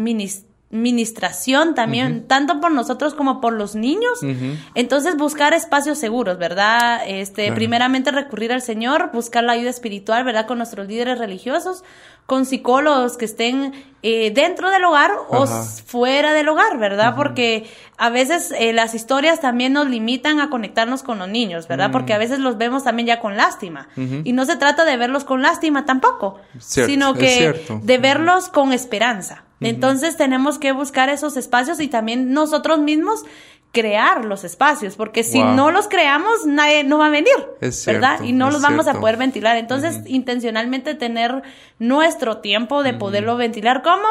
[0.68, 4.20] ministración también, tanto por nosotros como por los niños.
[4.74, 7.02] Entonces, buscar espacios seguros, ¿verdad?
[7.06, 10.46] Este, primeramente recurrir al Señor, buscar la ayuda espiritual, ¿verdad?
[10.46, 11.84] Con nuestros líderes religiosos,
[12.26, 17.14] con psicólogos que estén eh, dentro del hogar o fuera del hogar, ¿verdad?
[17.14, 21.92] Porque a veces eh, las historias también nos limitan a conectarnos con los niños, ¿verdad?
[21.92, 23.88] Porque a veces los vemos también ya con lástima.
[24.24, 29.45] Y no se trata de verlos con lástima tampoco, sino que de verlos con esperanza.
[29.60, 33.24] Entonces tenemos que buscar esos espacios y también nosotros mismos
[33.72, 37.36] crear los espacios, porque si no los creamos, nadie no va a venir,
[37.86, 38.22] ¿verdad?
[38.22, 39.56] Y no los vamos a poder ventilar.
[39.58, 41.42] Entonces, intencionalmente tener
[41.78, 43.82] nuestro tiempo de poderlo ventilar.
[43.82, 44.06] ¿Cómo?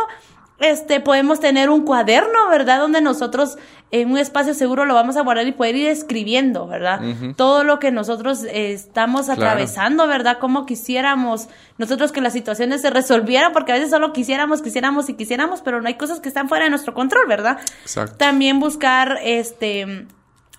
[0.60, 2.80] Este, podemos tener un cuaderno, ¿verdad?
[2.80, 3.58] Donde nosotros
[3.92, 7.02] en un espacio seguro lo vamos a guardar y poder ir escribiendo, ¿verdad?
[7.36, 10.38] Todo lo que nosotros eh, estamos atravesando, ¿verdad?
[10.40, 11.48] Como quisiéramos
[11.78, 15.82] nosotros que las situaciones se resolvieran, porque a veces solo quisiéramos, quisiéramos y quisiéramos, pero
[15.82, 17.60] no hay cosas que están fuera de nuestro control, ¿verdad?
[17.84, 18.16] Exacto.
[18.18, 20.08] También buscar, este,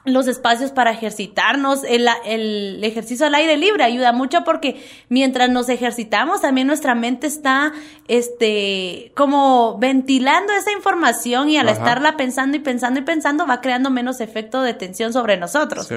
[0.07, 5.69] los espacios para ejercitarnos, el, el, ejercicio al aire libre ayuda mucho porque mientras nos
[5.69, 7.73] ejercitamos también nuestra mente está
[8.09, 13.91] este como ventilando esa información y al estarla pensando y pensando y pensando va creando
[13.91, 15.89] menos efecto de tensión sobre nosotros.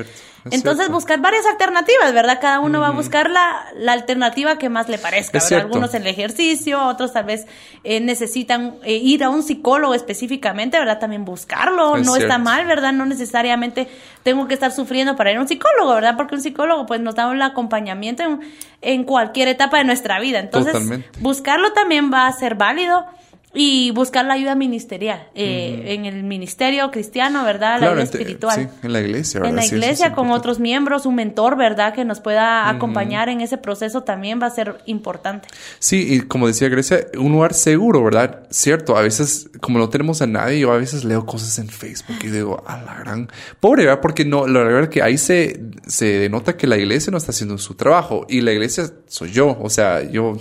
[0.51, 2.39] Entonces buscar varias alternativas, ¿verdad?
[2.41, 5.39] Cada uno va a buscar la, la, alternativa que más le parezca.
[5.57, 7.45] Algunos el ejercicio, otros tal vez
[7.83, 10.99] eh, necesitan eh, ir a un psicólogo específicamente, ¿verdad?
[10.99, 12.93] También buscarlo, no está mal, ¿verdad?
[12.93, 13.87] No necesariamente
[14.23, 16.15] tengo que estar sufriendo para ir a un psicólogo, ¿verdad?
[16.15, 18.39] Porque un psicólogo pues nos da un acompañamiento en,
[18.81, 20.39] en cualquier etapa de nuestra vida.
[20.39, 20.75] Entonces,
[21.19, 23.05] buscarlo también va a ser válido
[23.53, 27.79] y buscar la ayuda ministerial eh, en el ministerio cristiano, ¿verdad?
[27.79, 28.55] La ayuda espiritual.
[28.55, 29.49] Sí, en la iglesia, ¿verdad?
[29.49, 31.93] En la iglesia con otros miembros, un mentor, ¿verdad?
[31.93, 35.47] Que nos pueda acompañar en ese proceso también va a ser importante.
[35.79, 38.43] Sí, y como decía Grecia, un lugar seguro, ¿verdad?
[38.51, 42.17] Cierto, a veces, como no tenemos a nadie, yo a veces leo cosas en Facebook
[42.23, 43.31] y digo, a la gran...
[43.59, 44.01] Pobre, ¿verdad?
[44.01, 47.31] Porque no, la verdad es que ahí se, se denota que la iglesia no está
[47.31, 50.37] haciendo su trabajo y la iglesia soy yo, o sea, yo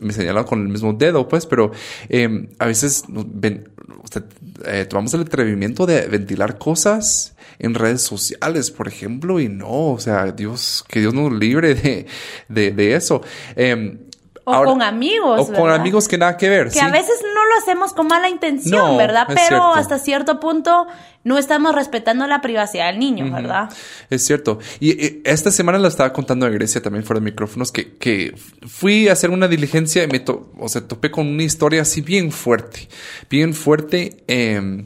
[0.00, 1.72] me señalo con el mismo dedo, pues, pero...
[2.58, 3.04] A veces
[4.64, 9.98] eh, tomamos el atrevimiento de ventilar cosas en redes sociales, por ejemplo, y no, o
[9.98, 12.06] sea, Dios, que Dios nos libre de,
[12.48, 13.22] de, eso.
[13.56, 13.98] Em,
[14.44, 15.40] o con amigos.
[15.40, 16.70] O con amigos que nada que ver.
[16.70, 19.26] Que a veces no lo hacemos con mala intención, ¿verdad?
[19.28, 20.86] Pero hasta cierto punto
[21.24, 23.70] no estamos respetando la privacidad del niño, ¿verdad?
[24.10, 24.58] Es cierto.
[24.80, 28.34] Y, esta semana la estaba contando a Grecia también fuera de micrófonos que, que
[28.66, 32.32] fui a hacer una diligencia y me o sea, topé con una historia así bien
[32.32, 32.88] fuerte.
[33.30, 34.24] Bien fuerte.
[34.26, 34.84] Eh,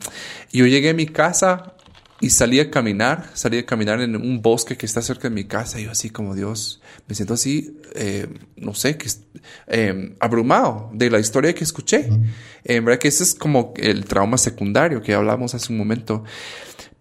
[0.52, 1.74] yo llegué a mi casa
[2.20, 5.44] y salí a caminar, salí a caminar en un bosque que está cerca de mi
[5.44, 8.26] casa y yo así como Dios, me siento así, eh,
[8.56, 9.08] no sé, que
[9.68, 12.08] eh, abrumado de la historia que escuché.
[12.64, 16.24] En verdad que ese es como el trauma secundario que hablamos hace un momento.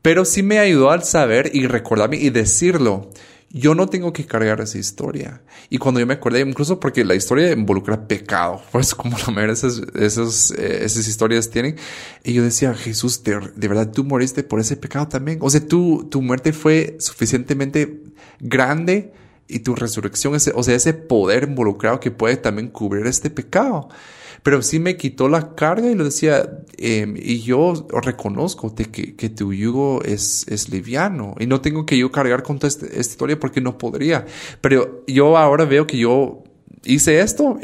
[0.02, 3.10] Pero sí me ayudó al saber y recordarme y decirlo
[3.58, 5.42] yo no tengo que cargar esa historia.
[5.70, 9.48] Y cuando yo me acordé, incluso porque la historia involucra pecado, pues como la mayoría
[9.48, 11.78] de esas, eh, esas, historias tienen,
[12.22, 15.40] y yo decía, Jesús, de, verdad tú moriste por ese pecado también.
[15.42, 18.02] O sea, tu, tu muerte fue suficientemente
[18.42, 19.14] grande
[19.48, 23.90] y tu resurrección, o sea, ese poder involucrado que puede también cubrir este pecado.
[24.44, 29.30] Pero sí me quitó la carga y lo decía, em, y yo reconozco que, que
[29.30, 31.34] tu yugo es, es liviano.
[31.40, 34.26] Y no tengo que yo cargar con toda esta, esta historia porque no podría,
[34.62, 36.44] pero yo ahora veo que yo
[36.84, 37.60] hice esto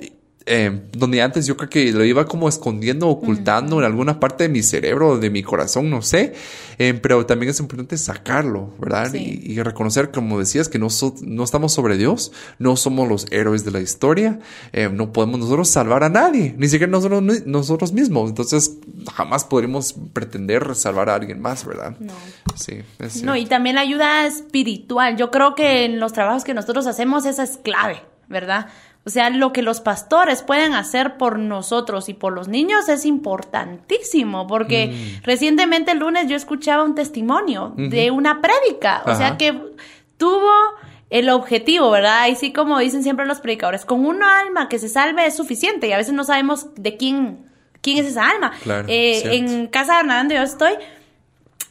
[0.47, 4.49] eh, donde antes yo creo que lo iba como escondiendo, ocultando en alguna parte de
[4.49, 6.33] mi cerebro, de mi corazón, no sé,
[6.79, 9.13] eh, pero también es importante sacarlo, ¿verdad?
[9.13, 10.87] Y, reconocer, como decías, que no,
[11.21, 14.39] no estamos sobre Dios, no somos los héroes de la historia,
[14.73, 18.77] eh, no podemos nosotros salvar a nadie, ni siquiera nosotros, nosotros mismos, entonces
[19.13, 21.95] jamás podremos pretender salvar a alguien más, ¿verdad?
[21.99, 22.13] No.
[22.55, 26.55] Sí, es No, y también la ayuda espiritual, yo creo que en los trabajos que
[26.55, 28.67] nosotros hacemos esa es clave, ¿verdad?
[29.03, 33.03] O sea, lo que los pastores pueden hacer por nosotros y por los niños es
[33.05, 35.23] importantísimo, porque mm.
[35.23, 39.59] recientemente el lunes yo escuchaba un testimonio de una prédica, o sea que
[40.17, 40.51] tuvo
[41.09, 42.27] el objetivo, ¿verdad?
[42.27, 45.87] Y sí, como dicen siempre los predicadores, con una alma que se salve es suficiente
[45.87, 47.49] y a veces no sabemos de quién,
[47.81, 48.53] quién es esa alma.
[48.87, 50.73] eh, en casa de Hernán, donde yo estoy,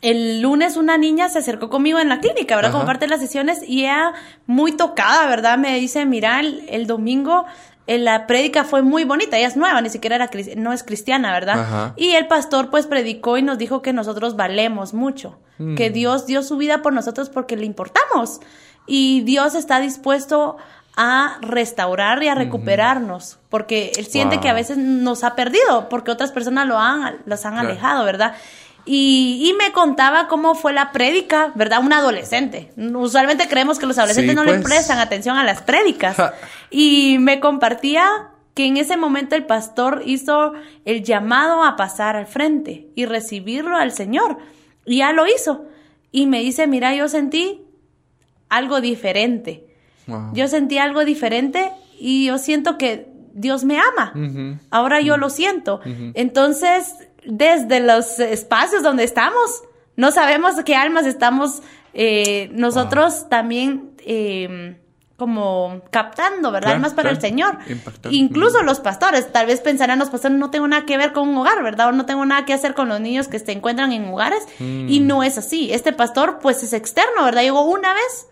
[0.03, 2.73] el lunes una niña se acercó conmigo en la clínica, ¿verdad?
[2.73, 4.13] Como parte de las sesiones y ella
[4.47, 5.59] muy tocada, ¿verdad?
[5.59, 7.45] Me dice, mira, el, domingo
[7.87, 11.33] eh, la prédica fue muy bonita, ella es nueva, ni siquiera era no es cristiana,
[11.33, 11.93] ¿verdad?
[11.97, 15.39] Y el pastor pues predicó y nos dijo que nosotros valemos mucho,
[15.77, 15.93] que mm.
[15.93, 18.41] Dios dio su vida por nosotros porque le importamos
[18.87, 20.57] y Dios está dispuesto
[20.97, 26.11] a restaurar y a recuperarnos, porque él siente que a veces nos ha perdido, porque
[26.11, 28.35] otras personas lo han, los han alejado, ¿verdad?
[28.87, 31.81] Y, me contaba cómo fue la prédica, ¿verdad?
[31.85, 32.73] Un adolescente.
[32.77, 34.65] Usualmente creemos que los adolescentes no le pues.
[34.65, 36.17] prestan atención a las prédicas.
[36.71, 40.53] y me compartía que en ese momento el pastor hizo
[40.85, 44.39] el llamado a pasar al frente y recibirlo al Señor.
[44.85, 45.67] Y ya lo hizo.
[46.11, 47.63] Y me dice, mira, yo sentí
[48.49, 49.67] algo diferente.
[50.33, 54.13] Yo sentí algo diferente y yo siento que Dios me ama.
[54.71, 55.81] Ahora yo lo siento.
[56.15, 56.95] Entonces,
[57.25, 59.63] desde los espacios donde estamos.
[59.97, 61.63] No sabemos qué almas estamos
[61.93, 64.77] eh, nosotros también eh,
[65.17, 66.69] como captando, ¿verdad?
[66.71, 67.21] Claro, Más para el.
[67.21, 67.59] Señor.
[67.69, 68.17] Impactando.
[68.17, 71.37] Incluso los pastores, tal vez pensarán los pastores, no tengo nada que ver con un
[71.37, 71.89] hogar, ¿verdad?
[71.89, 74.47] O no tengo nada que hacer con los niños que se encuentran en hogares.
[74.59, 74.89] Mm.
[74.89, 75.73] Y no es así.
[75.73, 77.43] Este pastor, pues, es externo, ¿verdad?
[77.43, 78.29] Llegó una vez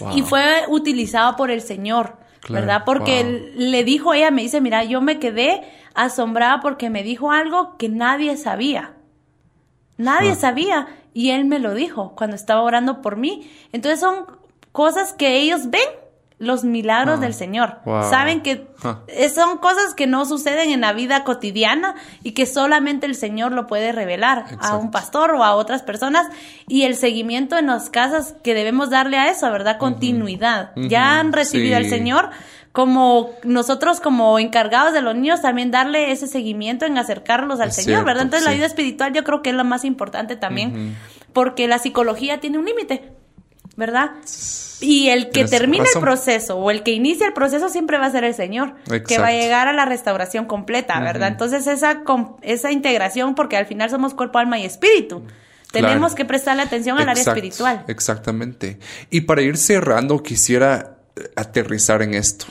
[0.00, 0.18] Wow.
[0.18, 2.82] y fue utilizado por el Señor, Claro, ¿verdad?
[2.84, 3.62] Porque wow.
[3.70, 5.62] le dijo ella, me dice, mira, yo me quedé
[5.94, 8.94] asombrada porque me dijo algo que nadie sabía.
[9.96, 10.36] Nadie Ah.
[10.36, 13.48] sabía y él me lo dijo cuando estaba orando por mí.
[13.72, 14.26] Entonces son
[14.72, 15.80] cosas que ellos ven
[16.40, 17.22] los milagros Ah.
[17.22, 17.78] del Señor.
[17.84, 18.10] Wow.
[18.10, 19.02] Saben que Ah.
[19.32, 23.68] son cosas que no suceden en la vida cotidiana y que solamente el Señor lo
[23.68, 26.26] puede revelar a un pastor o a otras personas
[26.66, 29.78] y el seguimiento en las casas que debemos darle a eso, ¿verdad?
[29.78, 30.72] Continuidad.
[30.74, 31.90] Ya han recibido al Sí.
[31.90, 32.30] Señor
[32.74, 37.76] como nosotros como encargados de los niños también darle ese seguimiento en acercarlos al Es
[37.76, 38.24] Señor, cierto, ¿verdad?
[38.24, 40.96] Entonces la vida espiritual yo creo que es lo más importante también
[41.32, 43.12] porque la psicología tiene un límite,
[43.76, 44.10] ¿verdad?
[44.80, 46.00] Y el que Tienes termina razón.
[46.00, 48.74] el proceso o el que inicia el proceso siempre va a ser el Señor,
[49.06, 51.28] que va a llegar a la restauración completa, ¿verdad?
[51.28, 52.02] Entonces esa,
[52.42, 55.22] esa integración, porque al final somos cuerpo, alma y espíritu,
[55.68, 55.86] Claro.
[55.88, 57.84] tenemos que prestarle atención al área espiritual.
[57.86, 58.80] Exactamente.
[59.10, 60.96] Y para ir cerrando, quisiera
[61.36, 62.46] aterrizar en esto.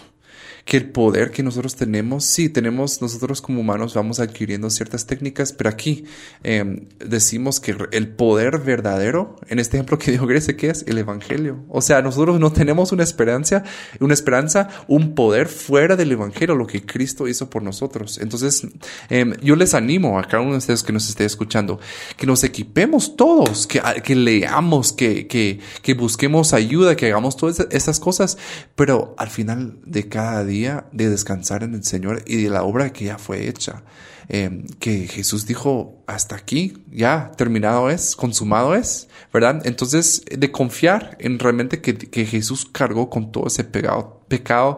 [0.65, 5.51] Que el poder que nosotros tenemos, sí, tenemos, nosotros como humanos vamos adquiriendo ciertas técnicas,
[5.51, 6.05] pero aquí
[6.43, 10.85] eh, decimos que el poder verdadero, en este ejemplo que dijo Grecia, ¿qué es?
[10.87, 11.59] El Evangelio.
[11.67, 13.63] O sea, nosotros no tenemos una esperanza,
[13.99, 18.19] una esperanza, un poder fuera del Evangelio, lo que Cristo hizo por nosotros.
[18.19, 18.65] Entonces,
[19.09, 21.79] eh, yo les animo a cada uno de ustedes que nos esté escuchando,
[22.15, 27.67] que nos equipemos todos, que, que leamos, que, que, que busquemos ayuda, que hagamos todas
[27.71, 28.37] esas cosas,
[28.75, 30.52] pero al final de cada día
[30.91, 33.83] de descansar en el Señor y de la obra que ya fue hecha.
[34.29, 39.61] Eh, que Jesús dijo, hasta aquí, ya terminado es, consumado es, ¿verdad?
[39.65, 44.77] Entonces, de confiar en realmente que, que Jesús cargó con todo ese pecado, pecado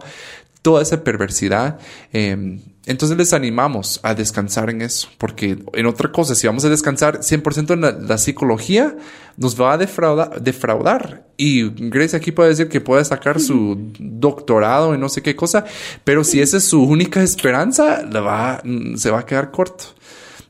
[0.66, 1.78] toda esa perversidad.
[2.11, 6.70] eh, entonces les animamos a descansar en eso, porque en otra cosa, si vamos a
[6.70, 8.95] descansar 100% en la, la psicología,
[9.38, 11.26] nos va a defraudar, defraudar.
[11.38, 15.66] Y Grace aquí puede decir que puede sacar su doctorado en no sé qué cosa,
[16.03, 19.86] pero si esa es su única esperanza, la va, mm, se va a quedar corto.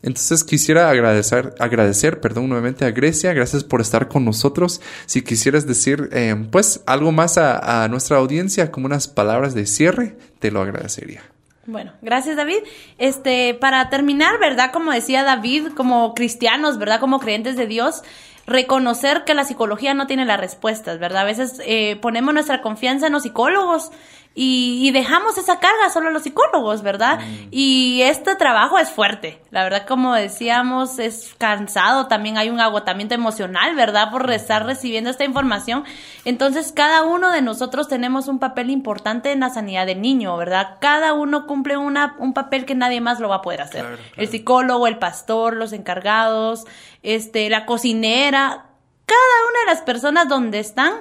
[0.06, 3.34] Entonces quisiera agradecer, agradecer, perdón, nuevamente a Grecia.
[3.34, 4.80] Gracias por estar con nosotros.
[5.08, 9.66] Si quisieras decir, eh, pues, algo más a, a nuestra audiencia, como unas palabras de
[9.66, 11.24] cierre, te lo agradecería.
[11.66, 12.60] Bueno, gracias David.
[13.00, 14.72] Este, para terminar, ¿verdad?
[14.72, 17.00] Como decía David, como cristianos, ¿verdad?
[17.00, 18.04] Como creyentes de Dios,
[18.46, 21.24] reconocer que la psicología no tiene las respuestas, ¿verdad?
[21.24, 23.92] A veces eh, ponemos nuestra confianza en los psicólogos
[24.38, 27.20] y, y dejamos esa carga solo a los psicólogos, ¿verdad?
[27.52, 33.16] Y este trabajo es fuerte, la verdad, como decíamos, es cansado, también hay un agotamiento
[33.16, 34.12] emocional, ¿verdad?
[34.12, 35.86] Por estar recibiendo esta información.
[36.26, 40.78] Entonces, cada uno de nosotros tenemos un papel importante en la sanidad del niño, ¿verdad?
[40.82, 43.82] Cada uno cumple una, un papel que nadie más lo va a poder hacer.
[43.82, 44.12] Claro, claro.
[44.18, 46.66] El psicólogo, el pastor, los encargados,
[47.04, 48.66] este, la cocinera,
[49.06, 50.94] cada una de las personas donde están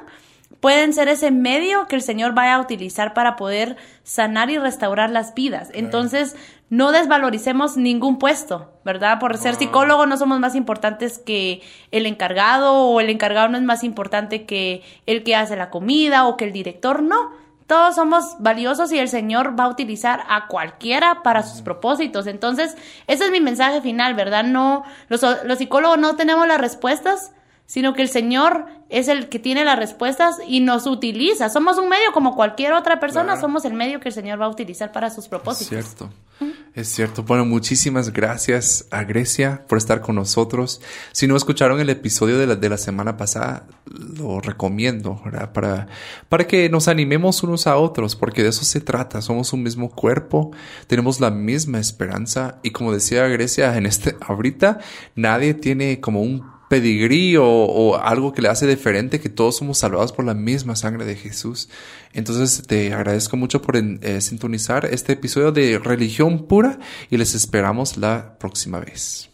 [0.65, 5.11] pueden ser ese medio que el Señor vaya a utilizar para poder sanar y restaurar
[5.11, 5.69] las vidas.
[5.75, 6.37] Entonces,
[6.71, 9.19] no desvaloricemos ningún puesto, ¿verdad?
[9.19, 11.61] Por ser psicólogo no somos más importantes que
[11.91, 16.25] el encargado o el encargado no es más importante que el que hace la comida
[16.25, 17.33] o que el director, no.
[17.67, 22.27] Todos somos valiosos y el Señor va a utilizar a cualquiera para sus propósitos.
[22.27, 22.75] Entonces,
[23.07, 24.45] ese es mi mensaje final, ¿verdad?
[24.45, 27.33] No, los, los psicólogos no tenemos las respuestas,
[27.67, 28.67] sino que el Señor
[28.99, 31.49] es el que tiene las respuestas y nos utiliza.
[31.51, 33.41] Somos un medio como cualquier otra persona, Claro.
[33.41, 35.69] somos el medio que el Señor va a utilizar para sus Es propósitos.
[35.69, 36.11] cierto.
[36.75, 37.23] Es cierto.
[37.23, 40.81] Bueno, muchísimas gracias a Grecia por estar con nosotros.
[41.13, 45.53] Si no escucharon el episodio de la, de la semana pasada, lo recomiendo, ¿verdad?
[45.53, 45.87] Para,
[46.29, 49.23] para que nos animemos unos a otros, porque de eso se trata.
[49.23, 50.51] Somos un mismo cuerpo,
[50.89, 54.79] tenemos la misma esperanza y como decía Grecia, en este, ahorita
[55.15, 60.11] nadie tiene como un pedigrí o, algo que le hace diferente, que todos somos salvados
[60.11, 61.69] por la misma sangre de Jesús.
[62.13, 66.81] Entonces te agradezco mucho por eh, sintonizar este episodio de Religión Pura
[67.13, 69.34] y les esperamos la próxima vez.